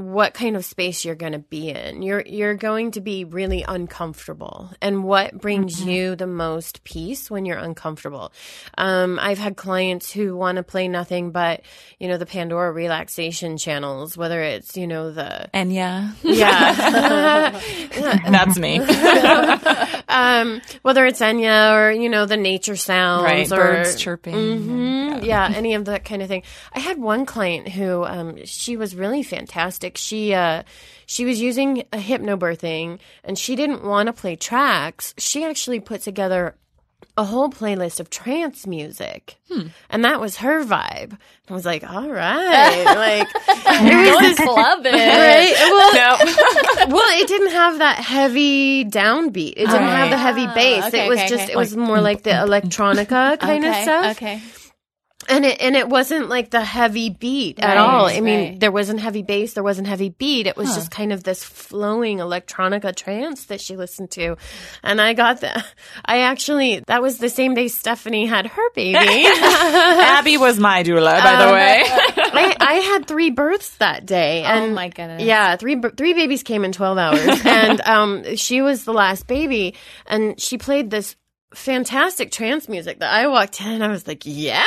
what 0.01 0.33
kind 0.33 0.55
of 0.55 0.65
space 0.65 1.05
you're 1.05 1.15
going 1.15 1.33
to 1.33 1.39
be 1.39 1.69
in. 1.69 2.01
You're 2.01 2.23
you're 2.25 2.55
going 2.55 2.91
to 2.91 3.01
be 3.01 3.23
really 3.23 3.63
uncomfortable, 3.67 4.71
and 4.81 5.03
what 5.03 5.39
brings 5.39 5.83
you 5.83 6.15
the 6.15 6.27
most 6.27 6.83
peace 6.83 7.29
when 7.29 7.45
you're 7.45 7.57
uncomfortable. 7.57 8.31
Um, 8.77 9.19
I've 9.21 9.37
had 9.37 9.55
clients 9.55 10.11
who 10.11 10.35
want 10.35 10.57
to 10.57 10.63
play 10.63 10.87
nothing 10.87 11.31
but 11.31 11.61
you 11.99 12.07
know 12.07 12.17
the 12.17 12.25
Pandora 12.25 12.71
relaxation 12.71 13.57
channels, 13.57 14.17
whether 14.17 14.41
it's 14.41 14.75
you 14.75 14.87
know 14.87 15.11
the 15.11 15.49
Enya. 15.53 16.13
yeah. 16.23 17.59
That's 18.31 18.57
me. 18.57 18.79
um, 20.09 20.61
whether 20.81 21.05
it's 21.05 21.19
Enya 21.19 21.75
or 21.75 21.91
you 21.91 22.09
know 22.09 22.25
the 22.25 22.37
nature 22.37 22.75
sounds, 22.75 23.23
right. 23.23 23.51
or, 23.51 23.55
Birds 23.55 23.95
chirping. 23.95 24.33
Mhm. 24.33 25.25
Yeah. 25.25 25.51
any 25.53 25.75
of 25.75 25.85
that 25.85 26.05
kind 26.05 26.21
of 26.21 26.27
thing. 26.27 26.43
I 26.73 26.79
had 26.79 26.97
one 26.97 27.25
client 27.25 27.69
who 27.69 28.03
um, 28.03 28.45
she 28.45 28.77
was 28.77 28.95
really 28.95 29.23
fantastic. 29.23 29.90
She 29.97 30.33
uh, 30.33 30.63
she 31.05 31.25
was 31.25 31.41
using 31.41 31.79
a 31.93 31.97
hypnobirthing, 31.97 32.99
and 33.23 33.37
she 33.37 33.55
didn't 33.55 33.83
want 33.83 34.07
to 34.07 34.13
play 34.13 34.35
tracks. 34.35 35.13
She 35.17 35.43
actually 35.43 35.79
put 35.79 36.01
together 36.01 36.55
a 37.17 37.25
whole 37.25 37.49
playlist 37.49 37.99
of 37.99 38.09
trance 38.09 38.65
music, 38.65 39.35
and 39.89 40.05
that 40.05 40.21
was 40.21 40.37
her 40.37 40.63
vibe. 40.63 41.17
I 41.49 41.53
was 41.53 41.65
like, 41.65 41.83
all 41.83 42.07
right, 42.23 42.85
like 42.85 43.27
it 43.47 44.15
was 44.15 44.37
this 44.37 44.39
clubbing. 44.39 44.93
right. 44.93 45.55
Well, 45.71 45.93
No. 46.87 46.95
well, 46.95 47.19
it 47.21 47.27
didn't 47.27 47.51
have 47.51 47.79
that 47.79 47.97
heavy 47.97 48.85
downbeat. 48.85 49.53
It 49.57 49.65
didn't 49.67 49.71
have 49.81 50.09
the 50.09 50.17
heavy 50.17 50.45
bass. 50.47 50.85
okay, 50.85 51.05
it 51.05 51.09
was 51.09 51.19
okay, 51.19 51.27
just 51.27 51.43
okay. 51.43 51.53
it 51.53 51.57
was 51.57 51.75
more 51.75 51.99
like 51.99 52.23
the 52.23 52.29
electronica 52.31 53.37
kind 53.39 53.65
of 53.65 53.75
stuff. 53.75 54.15
Okay. 54.17 54.41
And 55.31 55.45
it 55.45 55.61
and 55.61 55.75
it 55.75 55.87
wasn't 55.89 56.29
like 56.29 56.49
the 56.51 56.61
heavy 56.63 57.09
beat 57.09 57.59
at 57.59 57.69
Right, 57.69 57.77
all. 57.77 58.05
I 58.05 58.19
mean, 58.21 58.39
right. 58.39 58.59
there 58.59 58.71
wasn't 58.71 58.99
heavy 58.99 59.23
bass, 59.23 59.53
there 59.53 59.63
wasn't 59.63 59.87
heavy 59.87 60.09
beat. 60.09 60.45
It 60.47 60.57
was 60.57 60.75
just 60.75 60.91
kind 60.91 61.11
of 61.13 61.23
this 61.23 61.43
flowing 61.43 62.17
electronica 62.19 62.95
trance 62.95 63.45
that 63.45 63.61
she 63.61 63.75
listened 63.77 64.11
to. 64.11 64.35
And 64.83 64.99
I 65.01 65.13
got 65.13 65.41
that. 65.41 65.65
I 66.05 66.19
actually 66.21 66.81
that 66.87 67.01
was 67.01 67.17
the 67.17 67.29
same 67.29 67.53
day 67.53 67.67
Stephanie 67.69 68.25
had 68.25 68.47
her 68.47 68.69
baby. 68.75 68.97
Abby 69.27 70.37
was 70.37 70.59
my 70.59 70.83
doula, 70.83 71.23
by 71.23 71.45
the 71.45 71.51
way. 71.53 71.83
I, 72.33 72.55
I 72.59 72.73
had 72.75 73.07
three 73.07 73.29
births 73.29 73.77
that 73.77 74.05
day. 74.05 74.43
And 74.43 74.71
oh 74.71 74.73
my 74.75 74.89
goodness. 74.89 75.23
Yeah, 75.23 75.55
three 75.55 75.81
three 75.95 76.13
babies 76.13 76.43
came 76.43 76.65
in 76.65 76.71
twelve 76.71 76.97
hours, 76.97 77.41
and 77.45 77.81
um, 77.81 78.35
she 78.35 78.61
was 78.61 78.83
the 78.83 78.93
last 78.93 79.27
baby, 79.27 79.75
and 80.05 80.39
she 80.39 80.57
played 80.57 80.89
this 80.89 81.15
fantastic 81.53 82.31
trance 82.31 82.69
music 82.69 82.99
that 82.99 83.13
I 83.13 83.27
walked 83.27 83.61
in 83.61 83.67
and 83.67 83.83
I 83.83 83.87
was 83.89 84.07
like, 84.07 84.23
yeah. 84.25 84.65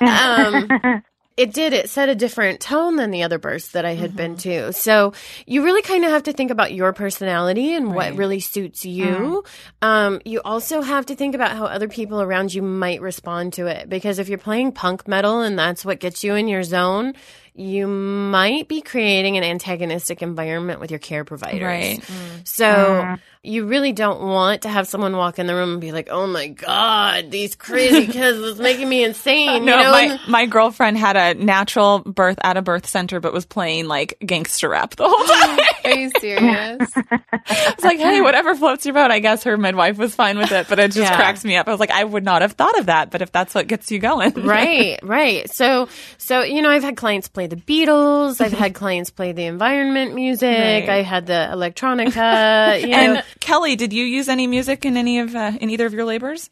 um, 0.80 1.02
It 1.34 1.54
did. 1.54 1.72
It 1.72 1.88
set 1.88 2.10
a 2.10 2.14
different 2.14 2.60
tone 2.60 2.96
than 2.96 3.10
the 3.10 3.22
other 3.22 3.38
births 3.38 3.68
that 3.68 3.86
I 3.86 3.94
had 3.94 4.14
been 4.14 4.36
to. 4.38 4.72
So 4.74 5.14
you 5.46 5.64
really 5.64 5.80
kind 5.80 6.04
of 6.04 6.10
have 6.10 6.24
to 6.24 6.32
think 6.32 6.50
about 6.50 6.74
your 6.74 6.92
personality 6.92 7.72
and 7.74 7.94
what 7.94 8.14
really 8.16 8.40
suits 8.40 8.84
you. 8.84 9.42
Um, 9.80 10.20
you 10.26 10.42
also 10.44 10.82
have 10.82 11.06
to 11.06 11.16
think 11.16 11.34
about 11.34 11.56
how 11.56 11.64
other 11.64 11.88
people 11.88 12.20
around 12.20 12.52
you 12.52 12.60
might 12.60 13.00
respond 13.00 13.54
to 13.54 13.66
it. 13.66 13.88
Because 13.88 14.18
if 14.18 14.28
you're 14.28 14.36
playing 14.36 14.72
punk 14.72 15.08
metal 15.08 15.40
and 15.40 15.58
that's 15.58 15.86
what 15.86 16.00
gets 16.00 16.22
you 16.22 16.34
in 16.34 16.48
your 16.48 16.64
zone, 16.64 17.14
you 17.54 17.86
might 17.86 18.66
be 18.66 18.80
creating 18.80 19.36
an 19.36 19.44
antagonistic 19.44 20.22
environment 20.22 20.80
with 20.80 20.90
your 20.90 20.98
care 20.98 21.24
providers. 21.24 21.62
Right. 21.62 22.00
Mm. 22.00 22.48
So 22.48 22.64
mm. 22.64 23.20
you 23.42 23.66
really 23.66 23.92
don't 23.92 24.22
want 24.22 24.62
to 24.62 24.70
have 24.70 24.88
someone 24.88 25.14
walk 25.16 25.38
in 25.38 25.46
the 25.46 25.54
room 25.54 25.72
and 25.72 25.80
be 25.80 25.92
like, 25.92 26.08
"Oh 26.10 26.26
my 26.26 26.48
god, 26.48 27.30
these 27.30 27.54
crazy 27.54 28.06
kids 28.06 28.38
is 28.38 28.58
making 28.58 28.88
me 28.88 29.04
insane." 29.04 29.64
No, 29.72 29.78
you 29.78 29.84
know? 29.84 29.90
my, 29.90 30.20
my 30.28 30.46
girlfriend 30.46 30.96
had 30.96 31.16
a 31.16 31.34
natural 31.34 32.00
birth 32.00 32.38
at 32.42 32.56
a 32.56 32.62
birth 32.62 32.86
center, 32.86 33.20
but 33.20 33.32
was 33.32 33.44
playing 33.44 33.86
like 33.86 34.16
gangster 34.24 34.70
rap 34.70 34.96
the 34.96 35.08
whole 35.08 35.24
mm. 35.24 35.56
time. 35.56 35.92
Are 35.92 35.98
you 35.98 36.10
serious? 36.20 36.92
It's 37.44 37.82
like, 37.82 37.98
hey, 37.98 38.20
whatever 38.20 38.54
floats 38.54 38.84
your 38.86 38.94
boat. 38.94 39.10
I 39.10 39.18
guess 39.18 39.42
her 39.44 39.56
midwife 39.56 39.98
was 39.98 40.14
fine 40.14 40.38
with 40.38 40.52
it, 40.52 40.68
but 40.68 40.78
it 40.78 40.92
just 40.92 41.10
Yeah. 41.10 41.16
cracks 41.16 41.44
me 41.44 41.56
up. 41.56 41.66
I 41.66 41.72
was 41.72 41.80
like, 41.80 41.90
I 41.90 42.04
would 42.04 42.24
not 42.24 42.42
have 42.42 42.52
thought 42.52 42.78
of 42.78 42.86
that, 42.86 43.10
but 43.10 43.20
if 43.20 43.32
that's 43.32 43.54
what 43.54 43.66
gets 43.66 43.90
you 43.90 43.98
going, 43.98 44.32
right, 44.34 44.98
right. 45.02 45.50
So, 45.50 45.88
so 46.18 46.42
you 46.42 46.62
know, 46.62 46.70
I've 46.70 46.84
had 46.84 46.96
clients 46.96 47.28
play 47.28 47.41
the 47.46 47.56
Beatles. 47.56 48.40
I've 48.40 48.52
had 48.52 48.74
clients 48.82 49.10
play 49.10 49.32
the 49.32 49.44
environment 49.44 50.14
music. 50.14 50.48
Right. 50.48 50.88
I 50.88 51.02
had 51.02 51.26
the 51.26 51.48
electronica. 51.52 52.80
You 52.82 52.88
know, 52.88 52.96
And 52.96 53.24
Kelly, 53.40 53.76
did 53.76 53.92
you 53.92 54.04
use 54.04 54.28
any 54.28 54.46
music 54.46 54.84
in 54.84 54.96
any 54.96 55.18
of 55.20 55.34
uh, 55.34 55.52
in 55.60 55.70
either 55.70 55.86
of 55.86 55.92
your 55.94 56.04
labors? 56.04 56.50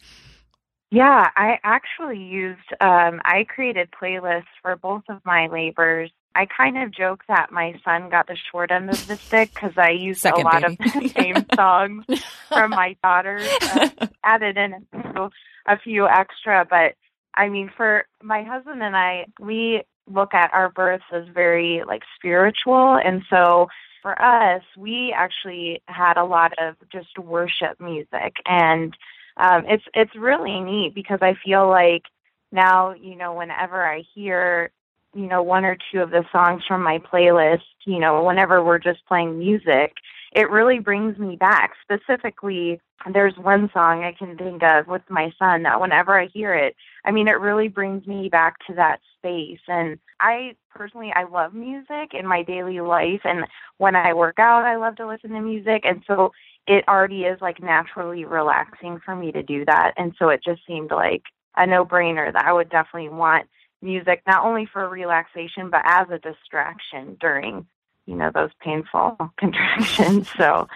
Yeah, 0.93 1.29
I 1.37 1.59
actually 1.63 2.19
used, 2.19 2.73
um, 2.81 3.21
I 3.25 3.45
created 3.49 3.91
playlists 3.93 4.51
for 4.61 4.75
both 4.77 5.05
of 5.09 5.21
my 5.25 5.47
labors. 5.47 6.11
I 6.35 6.47
kind 6.47 6.79
of 6.83 6.91
joke 6.93 7.23
that 7.29 7.53
my 7.53 7.75
son 7.85 8.09
got 8.11 8.27
the 8.27 8.37
short 8.51 8.71
end 8.73 8.91
of 8.91 9.07
the 9.07 9.17
stick 9.17 9.53
because 9.55 9.73
I 9.77 9.91
used 9.91 10.21
Second 10.21 10.43
a 10.43 10.45
lot 10.45 10.63
baby. 10.63 10.77
of 10.85 10.93
the 11.03 11.09
same 11.09 11.47
songs 11.55 12.05
from 12.49 12.71
my 12.71 12.97
daughter, 13.05 13.39
uh, 13.63 13.89
added 14.25 14.57
in 14.57 14.75
a 14.93 15.13
few, 15.13 15.31
a 15.67 15.79
few 15.79 16.09
extra. 16.09 16.67
But 16.69 16.95
I 17.35 17.49
mean, 17.49 17.71
for 17.77 18.05
my 18.23 18.43
husband 18.43 18.83
and 18.83 18.97
I, 18.97 19.27
we 19.41 19.83
look 20.13 20.35
at 20.35 20.53
our 20.53 20.71
births 20.71 21.05
as 21.13 21.25
very 21.33 21.83
like 21.87 22.03
spiritual. 22.17 22.97
And 22.97 23.23
so 23.31 23.69
for 24.03 24.21
us, 24.21 24.63
we 24.77 25.15
actually 25.17 25.83
had 25.87 26.17
a 26.17 26.25
lot 26.25 26.53
of 26.59 26.77
just 26.91 27.19
worship 27.19 27.81
music 27.81 28.35
and 28.47 28.97
um, 29.41 29.65
it's 29.67 29.85
it's 29.95 30.15
really 30.15 30.61
neat 30.61 30.95
because 30.95 31.19
I 31.23 31.35
feel 31.45 31.69
like 31.69 32.05
now 32.53 32.93
you 32.93 33.17
know 33.17 33.33
whenever 33.35 33.85
I 33.85 34.05
hear 34.15 34.71
you 35.15 35.27
know 35.27 35.43
one 35.43 35.65
or 35.65 35.77
two 35.91 36.01
of 36.01 36.11
the 36.11 36.25
songs 36.31 36.63
from 36.67 36.83
my 36.83 36.99
playlist, 36.99 37.63
you 37.87 37.99
know 37.99 38.23
whenever 38.23 38.63
we're 38.63 38.79
just 38.79 39.05
playing 39.07 39.39
music, 39.39 39.95
it 40.33 40.51
really 40.51 40.79
brings 40.79 41.19
me 41.19 41.37
back. 41.37 41.73
Specifically, 41.83 42.81
there's 43.13 43.37
one 43.37 43.71
song 43.73 44.05
I 44.05 44.13
can 44.13 44.37
think 44.37 44.63
of 44.63 44.87
with 44.87 45.03
my 45.09 45.33
son 45.39 45.63
that 45.65 45.81
whenever 45.81 46.19
I 46.19 46.27
hear 46.27 46.55
it, 46.55 46.77
I 47.05 47.11
mean 47.11 47.29
it 47.29 47.41
really 47.41 47.69
brings 47.69 48.07
me 48.07 48.29
back 48.29 48.57
to 48.67 48.75
that 48.75 49.01
space. 49.19 49.61
And 49.67 49.99
I 50.21 50.55
personally 50.71 51.13
I 51.15 51.25
love 51.25 51.55
music 51.55 52.13
in 52.13 52.27
my 52.27 52.43
daily 52.43 52.81
life, 52.81 53.23
and 53.25 53.47
when 53.79 53.97
I 53.97 54.13
work 54.13 54.39
out, 54.39 54.65
I 54.65 54.77
love 54.77 54.97
to 54.97 55.07
listen 55.09 55.31
to 55.31 55.41
music, 55.41 55.83
and 55.85 56.03
so 56.07 56.33
it 56.67 56.87
already 56.89 57.23
is 57.25 57.41
like 57.41 57.63
naturally 57.63 58.25
relaxing 58.25 59.01
for 59.05 59.17
me 59.17 59.33
to 59.33 59.43
do 59.43 59.65
that. 59.65 59.93
And 59.97 60.15
so 60.19 60.29
it 60.29 60.43
just 60.45 60.61
seemed 60.67 60.91
like 60.91 61.23
a 61.57 61.67
no 61.67 61.85
brainer 61.85 62.33
that 62.33 62.45
I 62.45 62.53
would 62.53 62.71
definitely 62.71 63.09
want 63.09 63.49
music 63.83 64.23
not 64.27 64.45
only 64.45 64.69
for 64.71 64.89
relaxation 64.89 65.71
but 65.71 65.83
as 65.85 66.07
a 66.11 66.19
distraction 66.19 67.17
during, 67.19 67.67
you 68.11 68.17
know, 68.17 68.31
those 68.35 68.51
painful 68.63 69.17
contractions. 69.39 70.29
So 70.37 70.67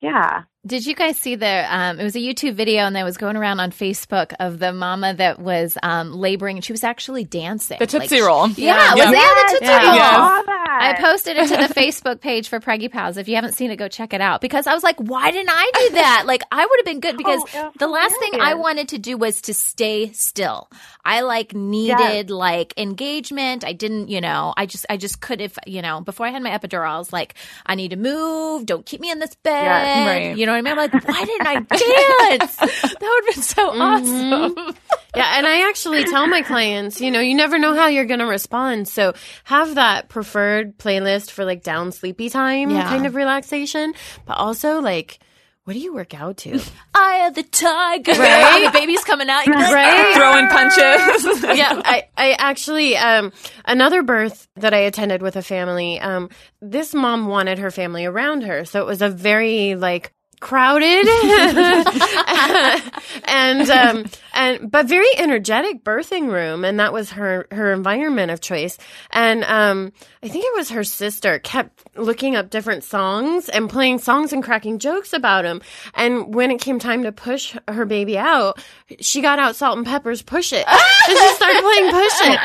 yeah. 0.00 0.42
Did 0.66 0.84
you 0.86 0.94
guys 0.94 1.16
see 1.16 1.36
the? 1.36 1.66
Um, 1.74 1.98
it 2.00 2.04
was 2.04 2.16
a 2.16 2.18
YouTube 2.18 2.54
video, 2.54 2.82
and 2.84 2.94
that 2.96 3.04
was 3.04 3.16
going 3.16 3.36
around 3.36 3.60
on 3.60 3.70
Facebook 3.70 4.32
of 4.40 4.58
the 4.58 4.72
mama 4.72 5.14
that 5.14 5.38
was 5.38 5.78
um, 5.82 6.12
laboring. 6.12 6.60
She 6.60 6.72
was 6.72 6.84
actually 6.84 7.24
dancing. 7.24 7.78
The 7.78 7.86
Tootsie 7.86 8.20
Like, 8.20 8.28
Roll. 8.28 8.48
Yeah, 8.50 8.76
Yeah. 8.76 8.94
was 8.94 9.04
yeah, 9.04 9.10
the 9.10 9.52
Tootsie 9.52 9.66
Yeah. 9.66 10.42
Roll. 10.46 10.59
Yes. 10.80 10.98
I 10.98 11.02
posted 11.02 11.36
it 11.36 11.48
to 11.48 11.56
the 11.56 11.74
Facebook 11.80 12.20
page 12.20 12.48
for 12.48 12.60
Preggy 12.60 12.90
Pals. 12.90 13.16
If 13.16 13.28
you 13.28 13.34
haven't 13.34 13.54
seen 13.54 13.70
it, 13.70 13.76
go 13.76 13.88
check 13.88 14.12
it 14.12 14.20
out. 14.20 14.40
Because 14.40 14.66
I 14.66 14.74
was 14.74 14.82
like, 14.82 14.96
why 14.98 15.30
didn't 15.30 15.50
I 15.52 15.70
do 15.74 15.94
that? 15.94 16.24
Like, 16.26 16.42
I 16.52 16.64
would 16.64 16.78
have 16.78 16.84
been 16.86 17.00
good 17.00 17.16
because 17.18 17.40
Oh, 17.54 17.72
the 17.78 17.88
last 17.88 18.14
thing 18.20 18.40
I 18.40 18.54
wanted 18.54 18.88
to 18.90 18.98
do 18.98 19.16
was 19.16 19.40
to 19.42 19.54
stay 19.54 20.12
still. 20.12 20.68
I 21.04 21.22
like 21.22 21.54
needed 21.54 22.30
like 22.30 22.74
engagement. 22.78 23.64
I 23.64 23.72
didn't, 23.72 24.08
you 24.08 24.20
know, 24.20 24.52
I 24.56 24.66
just, 24.66 24.84
I 24.90 24.96
just 24.96 25.20
could 25.20 25.40
if, 25.40 25.58
you 25.66 25.82
know, 25.82 26.00
before 26.02 26.26
I 26.26 26.30
had 26.30 26.42
my 26.42 26.50
epidural, 26.50 26.88
I 26.88 26.98
was 26.98 27.12
like, 27.12 27.34
I 27.66 27.74
need 27.74 27.90
to 27.90 27.96
move. 27.96 28.66
Don't 28.66 28.84
keep 28.84 29.00
me 29.00 29.10
in 29.10 29.18
this 29.18 29.34
bed. 29.36 29.64
Yes. 29.64 30.06
Right. 30.08 30.36
You 30.36 30.46
know 30.46 30.52
what 30.52 30.58
I 30.58 30.62
mean? 30.62 30.72
I'm 30.72 30.78
like, 30.78 30.92
why 31.08 31.24
didn't 31.24 31.46
I 31.46 31.54
dance? 32.38 32.56
that 32.56 33.00
would 33.00 33.24
have 33.26 33.34
been 33.34 33.42
so 33.42 33.70
Mm-hmm. 33.70 34.32
awesome. 34.32 34.76
Yeah, 35.20 35.36
and 35.36 35.46
I 35.46 35.68
actually 35.68 36.04
tell 36.04 36.26
my 36.26 36.40
clients, 36.40 36.98
you 37.00 37.10
know, 37.10 37.20
you 37.20 37.34
never 37.34 37.58
know 37.58 37.74
how 37.74 37.88
you're 37.88 38.06
going 38.06 38.20
to 38.20 38.26
respond. 38.26 38.88
So 38.88 39.12
have 39.44 39.74
that 39.74 40.08
preferred 40.08 40.78
playlist 40.78 41.30
for 41.30 41.44
like 41.44 41.62
down 41.62 41.92
sleepy 41.92 42.30
time 42.30 42.70
Yeah. 42.70 42.88
kind 42.88 43.04
of 43.04 43.14
relaxation, 43.14 43.92
but 44.24 44.38
also 44.38 44.80
like, 44.80 45.18
what 45.64 45.74
do 45.74 45.78
you 45.78 45.92
work 45.92 46.14
out 46.14 46.38
to? 46.38 46.58
I 46.94 47.16
am 47.16 47.34
the 47.34 47.42
tiger. 47.42 48.12
Right? 48.12 48.70
the 48.72 48.78
baby's 48.78 49.04
coming 49.04 49.28
out. 49.28 49.46
You're 49.46 49.56
like, 49.56 49.74
right? 49.74 50.14
Throwing 50.14 50.48
punches. 50.48 51.42
yeah, 51.58 51.82
I, 51.84 52.04
I 52.16 52.32
actually 52.38 52.96
um 52.96 53.30
another 53.66 54.02
birth 54.02 54.48
that 54.56 54.72
I 54.72 54.78
attended 54.78 55.20
with 55.20 55.36
a 55.36 55.42
family, 55.42 56.00
um, 56.00 56.30
this 56.62 56.94
mom 56.94 57.26
wanted 57.26 57.58
her 57.58 57.70
family 57.70 58.06
around 58.06 58.44
her. 58.44 58.64
So 58.64 58.80
it 58.80 58.86
was 58.86 59.02
a 59.02 59.10
very 59.10 59.74
like 59.74 60.12
crowded. 60.40 61.06
And 63.24 63.68
um 63.70 64.06
and 64.34 64.70
but 64.70 64.86
very 64.86 65.06
energetic 65.16 65.84
birthing 65.84 66.28
room 66.30 66.64
and 66.64 66.80
that 66.80 66.92
was 66.92 67.10
her 67.10 67.46
her 67.50 67.72
environment 67.72 68.30
of 68.30 68.40
choice. 68.40 68.78
And 69.12 69.44
um 69.44 69.92
i 70.22 70.28
think 70.28 70.44
it 70.44 70.54
was 70.56 70.70
her 70.70 70.84
sister 70.84 71.38
kept 71.38 71.96
looking 71.96 72.36
up 72.36 72.50
different 72.50 72.84
songs 72.84 73.48
and 73.48 73.70
playing 73.70 73.98
songs 73.98 74.32
and 74.32 74.42
cracking 74.42 74.78
jokes 74.78 75.12
about 75.12 75.42
them 75.44 75.60
and 75.94 76.34
when 76.34 76.50
it 76.50 76.60
came 76.60 76.78
time 76.78 77.02
to 77.04 77.12
push 77.12 77.56
her 77.68 77.84
baby 77.86 78.18
out 78.18 78.62
she 79.00 79.22
got 79.22 79.38
out 79.38 79.56
Salt-N-Pepa's 79.56 80.22
push 80.22 80.52
it. 80.52 80.66
And 81.10 81.18
she 81.18 81.34
started 81.34 81.62
playing 81.62 81.90
push 81.90 82.20
it. 82.22 82.38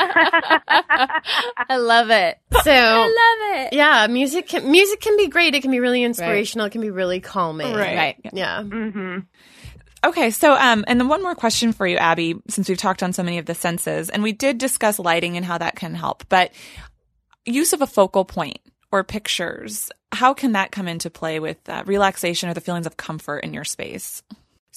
I 1.68 1.76
love 1.76 2.10
it. 2.10 2.38
so 2.62 2.72
I 2.72 3.02
love 3.02 3.62
it. 3.62 3.72
yeah 3.74 4.06
music 4.08 4.48
can 4.48 4.70
music 4.70 5.00
can 5.00 5.16
be 5.16 5.28
great. 5.28 5.54
It 5.54 5.60
can 5.62 5.70
be 5.70 5.78
really 5.80 6.02
inspirational. 6.02 6.66
It 6.66 6.70
can 6.70 6.80
be 6.80 6.90
really 6.90 7.20
calming. 7.20 7.72
Right. 7.74 7.85
Right. 7.94 8.16
yeah 8.32 8.62
Mhm. 8.62 9.26
Okay, 10.04 10.30
so 10.30 10.54
um, 10.54 10.84
and 10.86 11.00
then 11.00 11.08
one 11.08 11.22
more 11.22 11.34
question 11.34 11.72
for 11.72 11.86
you, 11.86 11.96
Abby, 11.96 12.36
since 12.48 12.68
we've 12.68 12.78
talked 12.78 13.02
on 13.02 13.12
so 13.12 13.22
many 13.24 13.38
of 13.38 13.46
the 13.46 13.54
senses, 13.54 14.08
and 14.08 14.22
we 14.22 14.32
did 14.32 14.58
discuss 14.58 14.98
lighting 14.98 15.36
and 15.36 15.44
how 15.44 15.58
that 15.58 15.74
can 15.74 15.94
help, 15.94 16.24
but 16.28 16.52
use 17.44 17.72
of 17.72 17.82
a 17.82 17.86
focal 17.86 18.24
point 18.24 18.58
or 18.92 19.02
pictures, 19.02 19.90
how 20.12 20.32
can 20.32 20.52
that 20.52 20.70
come 20.70 20.86
into 20.86 21.10
play 21.10 21.40
with 21.40 21.56
uh, 21.68 21.82
relaxation 21.86 22.48
or 22.48 22.54
the 22.54 22.60
feelings 22.60 22.86
of 22.86 22.96
comfort 22.96 23.38
in 23.38 23.52
your 23.52 23.64
space? 23.64 24.22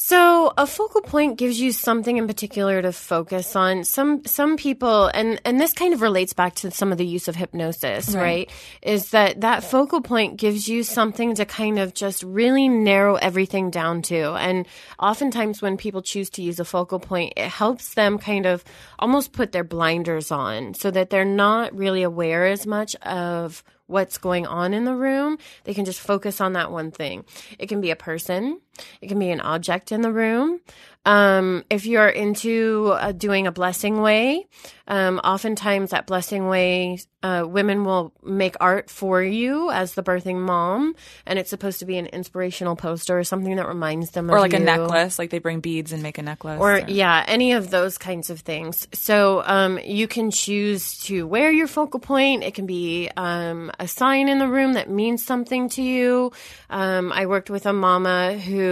So 0.01 0.53
a 0.57 0.65
focal 0.65 1.01
point 1.01 1.37
gives 1.37 1.59
you 1.59 1.73
something 1.73 2.15
in 2.15 2.25
particular 2.25 2.81
to 2.81 2.93
focus 2.93 3.53
on. 3.57 3.83
Some 3.83 4.23
some 4.23 4.55
people 4.55 5.07
and 5.07 5.41
and 5.43 5.59
this 5.59 5.73
kind 5.73 5.93
of 5.93 6.01
relates 6.01 6.31
back 6.31 6.55
to 6.55 6.71
some 6.71 6.93
of 6.93 6.97
the 6.97 7.05
use 7.05 7.27
of 7.27 7.35
hypnosis, 7.35 8.15
right? 8.15 8.49
Is 8.81 9.09
that 9.09 9.41
that 9.41 9.65
focal 9.65 9.99
point 9.99 10.37
gives 10.37 10.69
you 10.69 10.83
something 10.83 11.35
to 11.35 11.45
kind 11.45 11.79
of 11.79 11.93
just 11.93 12.23
really 12.23 12.69
narrow 12.69 13.15
everything 13.15 13.71
down 13.71 14.01
to. 14.03 14.35
And 14.35 14.65
oftentimes 14.99 15.61
when 15.61 15.75
people 15.75 16.01
choose 16.01 16.29
to 16.29 16.41
use 16.41 16.61
a 16.61 16.65
focal 16.65 17.01
point, 17.01 17.33
it 17.35 17.49
helps 17.49 17.93
them 17.95 18.19
kind 18.19 18.45
of 18.45 18.63
almost 18.99 19.33
put 19.33 19.51
their 19.51 19.65
blinders 19.65 20.31
on 20.31 20.75
so 20.75 20.91
that 20.91 21.09
they're 21.09 21.25
not 21.25 21.75
really 21.75 22.03
aware 22.03 22.45
as 22.45 22.65
much 22.65 22.95
of 23.03 23.65
what's 23.89 24.19
going 24.19 24.45
on 24.45 24.73
in 24.73 24.85
the 24.85 24.95
room. 24.95 25.37
They 25.63 25.73
can 25.73 25.83
just 25.83 25.99
focus 25.99 26.39
on 26.39 26.53
that 26.53 26.71
one 26.71 26.91
thing. 26.91 27.25
It 27.57 27.67
can 27.67 27.81
be 27.81 27.89
a 27.89 27.95
person, 27.95 28.61
it 29.01 29.07
can 29.07 29.19
be 29.19 29.29
an 29.31 29.41
object 29.41 29.91
in 29.91 30.01
the 30.01 30.11
room. 30.11 30.59
Um, 31.05 31.63
if 31.69 31.85
you're 31.85 32.09
into 32.09 32.91
uh, 32.99 33.13
doing 33.13 33.47
a 33.47 33.51
blessing 33.51 34.01
way, 34.01 34.45
um, 34.87 35.19
oftentimes 35.23 35.91
that 35.91 36.05
blessing 36.05 36.47
way, 36.49 36.99
uh, 37.23 37.45
women 37.47 37.85
will 37.85 38.11
make 38.21 38.55
art 38.59 38.89
for 38.89 39.23
you 39.23 39.71
as 39.71 39.93
the 39.93 40.03
birthing 40.03 40.39
mom, 40.39 40.95
and 41.25 41.39
it's 41.39 41.49
supposed 41.49 41.79
to 41.79 41.85
be 41.85 41.97
an 41.97 42.07
inspirational 42.07 42.75
poster 42.75 43.17
or 43.17 43.23
something 43.23 43.55
that 43.55 43.67
reminds 43.67 44.11
them 44.11 44.29
Or 44.29 44.35
of 44.37 44.41
like 44.41 44.53
a 44.53 44.59
necklace, 44.59 45.17
like 45.17 45.29
they 45.29 45.39
bring 45.39 45.61
beads 45.61 45.93
and 45.93 46.03
make 46.03 46.17
a 46.17 46.21
necklace. 46.21 46.59
or 46.59 46.81
yeah 46.87 47.23
any 47.27 47.53
of 47.53 47.69
those 47.71 47.97
kinds 47.97 48.29
of 48.29 48.41
things 48.41 48.87
so 48.93 49.41
um, 49.45 49.79
you 49.83 50.07
can 50.07 50.31
choose 50.31 50.97
to 51.05 51.25
wear 51.25 51.49
your 51.51 51.67
focal 51.67 51.99
point 51.99 52.43
it 52.43 52.53
can 52.53 52.65
be 52.65 53.09
um, 53.17 53.71
a 53.79 53.87
sign 53.87 54.27
in 54.29 54.37
the 54.39 54.47
room 54.47 54.73
that 54.73 54.89
means 54.89 55.25
something 55.25 55.69
to 55.69 55.81
you 55.81 56.31
um, 56.69 57.11
i 57.13 57.25
worked 57.25 57.49
with 57.49 57.65
a 57.65 57.73
mama 57.73 58.37
who 58.37 58.68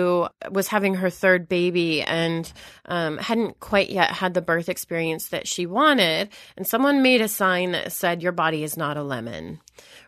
was 0.52 0.68
having 0.68 0.96
her 0.96 1.10
third 1.10 1.48
baby 1.48 2.02
and 2.02 2.52
um, 2.86 3.18
hadn't 3.18 3.60
quite 3.60 3.90
yet 3.90 4.12
had 4.12 4.34
the 4.34 4.42
birth 4.42 4.70
experience 4.70 5.30
that 5.30 5.48
she 5.48 5.66
wanted. 5.66 6.30
And 6.56 6.66
someone 6.66 7.02
made 7.02 7.22
a 7.22 7.28
sign 7.28 7.72
that 7.72 7.92
said, 7.92 8.24
Your 8.24 8.32
body 8.32 8.64
is 8.64 8.78
not 8.78 8.98
a 8.98 9.04
lemon 9.04 9.60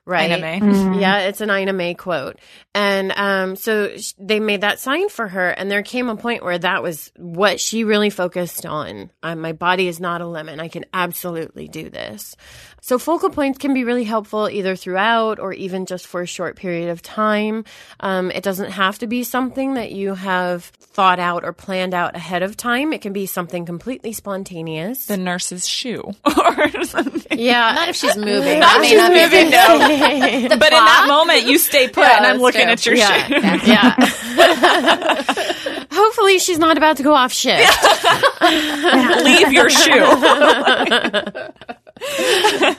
right? 0.09 0.29
Ina 0.31 0.41
May. 0.41 0.59
Mm-hmm. 0.59 0.93
Yeah, 0.95 1.19
it's 1.19 1.39
an 1.41 1.49
Ina 1.51 1.73
May 1.73 1.93
quote. 1.93 2.37
And 2.75 3.13
um, 3.15 3.55
so 3.55 3.95
sh- 3.97 4.13
they 4.19 4.39
made 4.39 4.61
that 4.61 4.79
sign 4.79 5.09
for 5.09 5.27
her, 5.27 5.49
and 5.49 5.71
there 5.71 5.83
came 5.83 6.09
a 6.09 6.15
point 6.15 6.43
where 6.43 6.57
that 6.57 6.83
was 6.83 7.11
what 7.15 7.59
she 7.59 7.83
really 7.83 8.09
focused 8.09 8.65
on. 8.65 9.09
Uh, 9.23 9.35
my 9.35 9.53
body 9.53 9.87
is 9.87 9.99
not 9.99 10.21
a 10.21 10.27
lemon. 10.27 10.59
I 10.59 10.67
can 10.67 10.85
absolutely 10.93 11.67
do 11.67 11.89
this. 11.89 12.35
So 12.81 12.97
focal 12.97 13.29
points 13.29 13.57
can 13.57 13.73
be 13.73 13.83
really 13.83 14.05
helpful 14.05 14.49
either 14.49 14.75
throughout 14.75 15.39
or 15.39 15.51
even 15.53 15.85
just 15.85 16.07
for 16.07 16.21
a 16.21 16.25
short 16.25 16.55
period 16.55 16.89
of 16.89 17.01
time. 17.01 17.65
Um, 17.99 18.31
it 18.31 18.41
doesn't 18.43 18.71
have 18.71 18.99
to 18.99 19.07
be 19.07 19.23
something 19.23 19.73
that 19.73 19.91
you 19.91 20.13
have 20.13 20.63
thought 20.63 21.19
out 21.19 21.43
or 21.43 21.51
planned 21.53 21.93
out 21.93 22.15
ahead 22.15 22.41
of 22.41 22.55
time. 22.55 22.93
It 22.93 23.01
can 23.01 23.11
be 23.13 23.25
something 23.25 23.65
completely 23.65 24.13
spontaneous. 24.13 25.07
The 25.07 25.17
nurse's 25.17 25.67
shoe 25.67 26.03
or 26.25 26.83
something. 26.85 27.37
Yeah, 27.37 27.73
Not 27.73 27.89
if 27.89 27.95
she's 27.95 28.15
moving. 28.15 28.59
Not 28.59 28.81
That 28.81 28.83
if 28.83 28.89
she's 28.89 29.09
moving, 29.09 29.49
no. 29.49 29.77
but 30.49 30.51
in 30.51 30.85
that 30.85 31.05
moment, 31.07 31.43
you 31.43 31.57
stay 31.57 31.87
put, 31.87 32.01
Yeah, 32.03 32.17
and 32.17 32.25
I'm 32.25 32.37
looking 32.37 32.61
true. 32.63 32.71
at 32.71 32.85
your 32.85 32.95
Yeah, 32.95 33.27
shoe. 33.27 33.71
yeah. 33.71 33.95
Hopefully, 35.91 36.39
she's 36.39 36.59
not 36.59 36.77
about 36.77 36.97
to 36.97 37.03
go 37.03 37.13
off 37.13 37.31
shift. 37.33 37.61
Leave 39.23 39.51
your 39.51 39.69
shoe. 39.69 40.05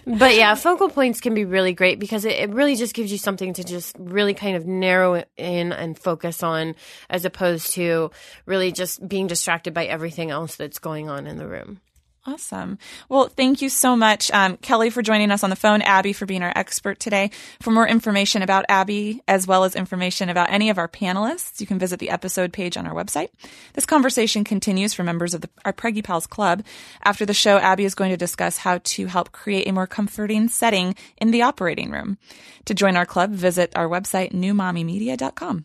but 0.06 0.34
yeah, 0.34 0.54
focal 0.54 0.88
points 0.88 1.20
can 1.20 1.34
be 1.34 1.44
really 1.44 1.72
great 1.72 1.98
because 1.98 2.24
it, 2.24 2.32
it 2.32 2.50
really 2.50 2.76
just 2.76 2.94
gives 2.94 3.12
you 3.12 3.18
something 3.18 3.52
to 3.54 3.64
just 3.64 3.94
really 3.98 4.34
kind 4.34 4.56
of 4.56 4.66
narrow 4.66 5.22
in 5.36 5.72
and 5.72 5.98
focus 5.98 6.42
on, 6.42 6.74
as 7.10 7.24
opposed 7.24 7.72
to 7.74 8.10
really 8.46 8.72
just 8.72 9.06
being 9.06 9.26
distracted 9.26 9.74
by 9.74 9.84
everything 9.86 10.30
else 10.30 10.56
that's 10.56 10.78
going 10.78 11.08
on 11.10 11.26
in 11.26 11.36
the 11.36 11.46
room. 11.46 11.80
Awesome. 12.26 12.78
Well, 13.08 13.28
thank 13.28 13.62
you 13.62 13.70
so 13.70 13.96
much, 13.96 14.30
um, 14.30 14.58
Kelly, 14.58 14.90
for 14.90 15.00
joining 15.00 15.30
us 15.30 15.42
on 15.42 15.48
the 15.48 15.56
phone, 15.56 15.80
Abby, 15.80 16.12
for 16.12 16.26
being 16.26 16.42
our 16.42 16.52
expert 16.54 17.00
today. 17.00 17.30
For 17.60 17.70
more 17.70 17.88
information 17.88 18.42
about 18.42 18.66
Abby, 18.68 19.22
as 19.26 19.46
well 19.46 19.64
as 19.64 19.74
information 19.74 20.28
about 20.28 20.50
any 20.50 20.68
of 20.68 20.76
our 20.76 20.86
panelists, 20.86 21.62
you 21.62 21.66
can 21.66 21.78
visit 21.78 21.98
the 21.98 22.10
episode 22.10 22.52
page 22.52 22.76
on 22.76 22.86
our 22.86 22.94
website. 22.94 23.30
This 23.72 23.86
conversation 23.86 24.44
continues 24.44 24.92
for 24.92 25.02
members 25.02 25.32
of 25.32 25.40
the, 25.40 25.48
our 25.64 25.72
Preggy 25.72 26.04
Pals 26.04 26.26
Club. 26.26 26.62
After 27.02 27.24
the 27.24 27.32
show, 27.32 27.56
Abby 27.56 27.86
is 27.86 27.94
going 27.94 28.10
to 28.10 28.18
discuss 28.18 28.58
how 28.58 28.80
to 28.84 29.06
help 29.06 29.32
create 29.32 29.66
a 29.66 29.72
more 29.72 29.86
comforting 29.86 30.48
setting 30.48 30.96
in 31.16 31.30
the 31.30 31.42
operating 31.42 31.90
room. 31.90 32.18
To 32.66 32.74
join 32.74 32.96
our 32.96 33.06
club, 33.06 33.30
visit 33.30 33.72
our 33.74 33.88
website, 33.88 34.32
newmommymedia.com. 34.32 35.64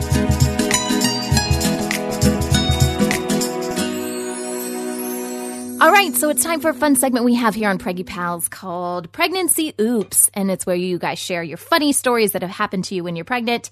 Bye. 0.00 0.31
All 5.82 5.90
right, 5.90 6.14
so 6.14 6.30
it's 6.30 6.44
time 6.44 6.60
for 6.60 6.68
a 6.68 6.74
fun 6.74 6.94
segment 6.94 7.24
we 7.24 7.34
have 7.34 7.56
here 7.56 7.68
on 7.68 7.76
Preggy 7.76 8.06
Pals 8.06 8.48
called 8.48 9.10
Pregnancy 9.10 9.74
Oops. 9.80 10.30
And 10.32 10.48
it's 10.48 10.64
where 10.64 10.76
you 10.76 10.96
guys 10.96 11.18
share 11.18 11.42
your 11.42 11.56
funny 11.56 11.92
stories 11.92 12.30
that 12.32 12.42
have 12.42 12.52
happened 12.52 12.84
to 12.84 12.94
you 12.94 13.02
when 13.02 13.16
you're 13.16 13.24
pregnant. 13.24 13.68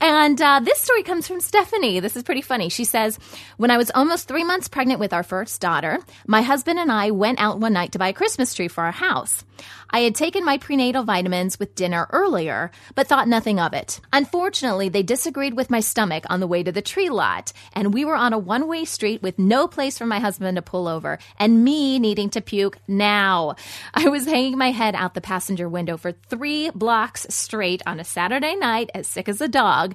And 0.00 0.40
uh, 0.40 0.60
this 0.60 0.78
story 0.78 1.02
comes 1.02 1.26
from 1.26 1.40
Stephanie. 1.40 1.98
This 1.98 2.14
is 2.14 2.22
pretty 2.22 2.42
funny. 2.42 2.68
She 2.68 2.84
says, 2.84 3.18
When 3.56 3.72
I 3.72 3.76
was 3.76 3.90
almost 3.92 4.28
three 4.28 4.44
months 4.44 4.68
pregnant 4.68 5.00
with 5.00 5.12
our 5.12 5.24
first 5.24 5.60
daughter, 5.60 5.98
my 6.28 6.42
husband 6.42 6.78
and 6.78 6.92
I 6.92 7.10
went 7.10 7.40
out 7.40 7.58
one 7.58 7.72
night 7.72 7.90
to 7.90 7.98
buy 7.98 8.10
a 8.10 8.12
Christmas 8.12 8.54
tree 8.54 8.68
for 8.68 8.84
our 8.84 8.92
house. 8.92 9.42
I 9.90 10.00
had 10.00 10.14
taken 10.14 10.44
my 10.44 10.58
prenatal 10.58 11.02
vitamins 11.02 11.58
with 11.58 11.74
dinner 11.74 12.06
earlier, 12.10 12.70
but 12.94 13.06
thought 13.06 13.26
nothing 13.26 13.58
of 13.58 13.72
it. 13.72 14.00
Unfortunately, 14.12 14.90
they 14.90 15.02
disagreed 15.02 15.54
with 15.54 15.70
my 15.70 15.80
stomach 15.80 16.24
on 16.28 16.40
the 16.40 16.46
way 16.46 16.62
to 16.62 16.70
the 16.70 16.82
tree 16.82 17.08
lot, 17.08 17.52
and 17.72 17.94
we 17.94 18.04
were 18.04 18.14
on 18.14 18.32
a 18.32 18.38
one 18.38 18.68
way 18.68 18.84
street 18.84 19.22
with 19.22 19.38
no 19.38 19.66
place 19.66 19.96
for 19.98 20.06
my 20.06 20.20
husband 20.20 20.56
to 20.56 20.62
pull 20.62 20.88
over, 20.88 21.18
and 21.48 21.64
me 21.64 21.98
needing 21.98 22.28
to 22.28 22.42
puke 22.42 22.76
now. 22.86 23.56
I 23.94 24.10
was 24.10 24.26
hanging 24.26 24.58
my 24.58 24.70
head 24.70 24.94
out 24.94 25.14
the 25.14 25.22
passenger 25.22 25.66
window 25.66 25.96
for 25.96 26.12
three 26.12 26.68
blocks 26.70 27.26
straight 27.30 27.80
on 27.86 27.98
a 27.98 28.04
Saturday 28.04 28.54
night, 28.54 28.90
as 28.94 29.06
sick 29.06 29.30
as 29.30 29.40
a 29.40 29.48
dog. 29.48 29.94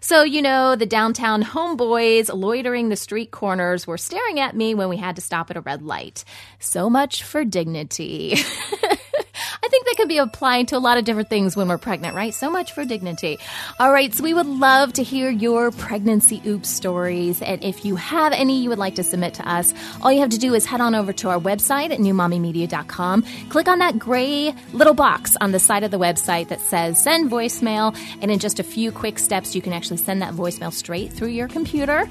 So, 0.00 0.22
you 0.22 0.40
know, 0.40 0.76
the 0.76 0.86
downtown 0.86 1.42
homeboys 1.42 2.34
loitering 2.34 2.88
the 2.88 2.96
street 2.96 3.30
corners 3.30 3.86
were 3.86 3.98
staring 3.98 4.40
at 4.40 4.56
me 4.56 4.74
when 4.74 4.88
we 4.88 4.96
had 4.96 5.16
to 5.16 5.22
stop 5.22 5.50
at 5.50 5.58
a 5.58 5.60
red 5.60 5.82
light. 5.82 6.24
So 6.58 6.88
much 6.88 7.22
for 7.22 7.44
dignity. 7.44 8.36
I 9.64 9.68
think 9.68 9.86
that 9.86 9.96
could 9.96 10.08
be 10.08 10.18
applied 10.18 10.68
to 10.68 10.76
a 10.76 10.78
lot 10.78 10.98
of 10.98 11.06
different 11.06 11.30
things 11.30 11.56
when 11.56 11.68
we're 11.68 11.78
pregnant, 11.78 12.14
right? 12.14 12.34
So 12.34 12.50
much 12.50 12.72
for 12.72 12.84
dignity. 12.84 13.38
All 13.80 13.90
right, 13.90 14.12
so 14.12 14.22
we 14.22 14.34
would 14.34 14.44
love 14.44 14.92
to 14.92 15.02
hear 15.02 15.30
your 15.30 15.70
pregnancy 15.70 16.42
oops 16.46 16.68
stories. 16.68 17.40
And 17.40 17.64
if 17.64 17.82
you 17.82 17.96
have 17.96 18.34
any 18.34 18.60
you 18.60 18.68
would 18.68 18.78
like 18.78 18.96
to 18.96 19.02
submit 19.02 19.32
to 19.34 19.48
us, 19.48 19.72
all 20.02 20.12
you 20.12 20.20
have 20.20 20.28
to 20.28 20.38
do 20.38 20.52
is 20.52 20.66
head 20.66 20.82
on 20.82 20.94
over 20.94 21.14
to 21.14 21.30
our 21.30 21.38
website 21.38 21.92
at 21.92 21.98
newmommymedia.com. 21.98 23.24
Click 23.48 23.66
on 23.66 23.78
that 23.78 23.98
gray 23.98 24.54
little 24.74 24.92
box 24.92 25.34
on 25.40 25.52
the 25.52 25.58
side 25.58 25.82
of 25.82 25.90
the 25.90 25.98
website 25.98 26.48
that 26.48 26.60
says 26.60 27.02
send 27.02 27.30
voicemail. 27.30 27.96
And 28.20 28.30
in 28.30 28.40
just 28.40 28.58
a 28.58 28.62
few 28.62 28.92
quick 28.92 29.18
steps, 29.18 29.54
you 29.54 29.62
can 29.62 29.72
actually 29.72 29.96
send 29.96 30.20
that 30.20 30.34
voicemail 30.34 30.74
straight 30.74 31.10
through 31.10 31.28
your 31.28 31.48
computer. 31.48 32.06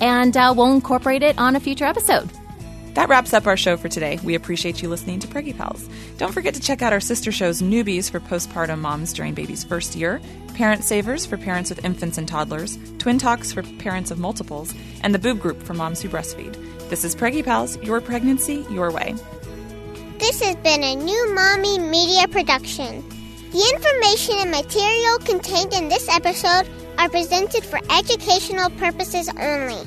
And 0.00 0.36
uh, 0.36 0.52
we'll 0.56 0.72
incorporate 0.72 1.22
it 1.22 1.38
on 1.38 1.54
a 1.54 1.60
future 1.60 1.84
episode. 1.84 2.28
That 2.96 3.10
wraps 3.10 3.34
up 3.34 3.46
our 3.46 3.58
show 3.58 3.76
for 3.76 3.90
today. 3.90 4.18
We 4.24 4.36
appreciate 4.36 4.80
you 4.80 4.88
listening 4.88 5.18
to 5.20 5.26
Preggy 5.26 5.54
Pals. 5.54 5.86
Don't 6.16 6.32
forget 6.32 6.54
to 6.54 6.60
check 6.60 6.80
out 6.80 6.94
our 6.94 7.00
sister 7.00 7.30
shows 7.30 7.60
Newbies 7.60 8.10
for 8.10 8.20
postpartum 8.20 8.78
moms 8.78 9.12
during 9.12 9.34
baby's 9.34 9.64
first 9.64 9.94
year, 9.94 10.18
Parent 10.54 10.82
Savers 10.82 11.26
for 11.26 11.36
parents 11.36 11.68
with 11.68 11.84
infants 11.84 12.16
and 12.16 12.26
toddlers, 12.26 12.78
Twin 12.96 13.18
Talks 13.18 13.52
for 13.52 13.62
parents 13.62 14.10
of 14.10 14.18
multiples, 14.18 14.74
and 15.02 15.14
the 15.14 15.18
Boob 15.18 15.40
Group 15.40 15.62
for 15.62 15.74
moms 15.74 16.00
who 16.00 16.08
breastfeed. 16.08 16.56
This 16.88 17.04
is 17.04 17.14
Preggy 17.14 17.44
Pals, 17.44 17.76
your 17.82 18.00
pregnancy, 18.00 18.64
your 18.70 18.90
way. 18.90 19.14
This 20.16 20.40
has 20.40 20.56
been 20.56 20.82
a 20.82 20.96
new 20.96 21.34
Mommy 21.34 21.78
Media 21.78 22.26
production. 22.28 23.06
The 23.50 23.74
information 23.74 24.36
and 24.38 24.50
material 24.50 25.18
contained 25.18 25.74
in 25.74 25.90
this 25.90 26.08
episode 26.08 26.66
are 26.96 27.10
presented 27.10 27.62
for 27.62 27.78
educational 27.90 28.70
purposes 28.70 29.28
only. 29.38 29.86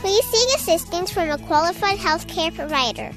please 0.00 0.24
seek 0.26 0.56
assistance 0.56 1.10
from 1.10 1.30
a 1.30 1.38
qualified 1.38 1.98
healthcare 1.98 2.54
provider. 2.54 3.12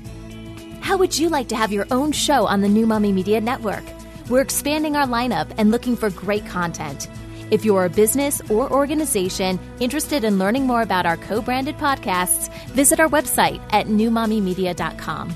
How 0.82 0.98
would 0.98 1.18
you 1.18 1.30
like 1.30 1.48
to 1.50 1.56
have 1.56 1.72
your 1.72 1.88
own 1.92 2.12
show 2.12 2.48
on 2.48 2.62
the 2.62 2.68
New 2.68 2.88
Mommy 2.88 3.12
Media 3.12 3.40
Network? 3.40 3.84
We're 4.30 4.42
expanding 4.42 4.96
our 4.96 5.06
lineup 5.06 5.52
and 5.58 5.72
looking 5.72 5.96
for 5.96 6.10
great 6.10 6.46
content. 6.46 7.08
If 7.52 7.66
you're 7.66 7.86
a 7.86 7.90
business 7.90 8.42
or 8.50 8.72
organization 8.72 9.60
interested 9.80 10.24
in 10.24 10.40
learning 10.40 10.66
more 10.66 10.82
about 10.82 11.06
our 11.06 11.18
co 11.18 11.42
branded 11.42 11.78
podcasts, 11.78 12.52
visit 12.70 13.00
our 13.00 13.10
website 13.10 13.62
at 13.74 13.88
newmommymedia.com. 13.88 15.36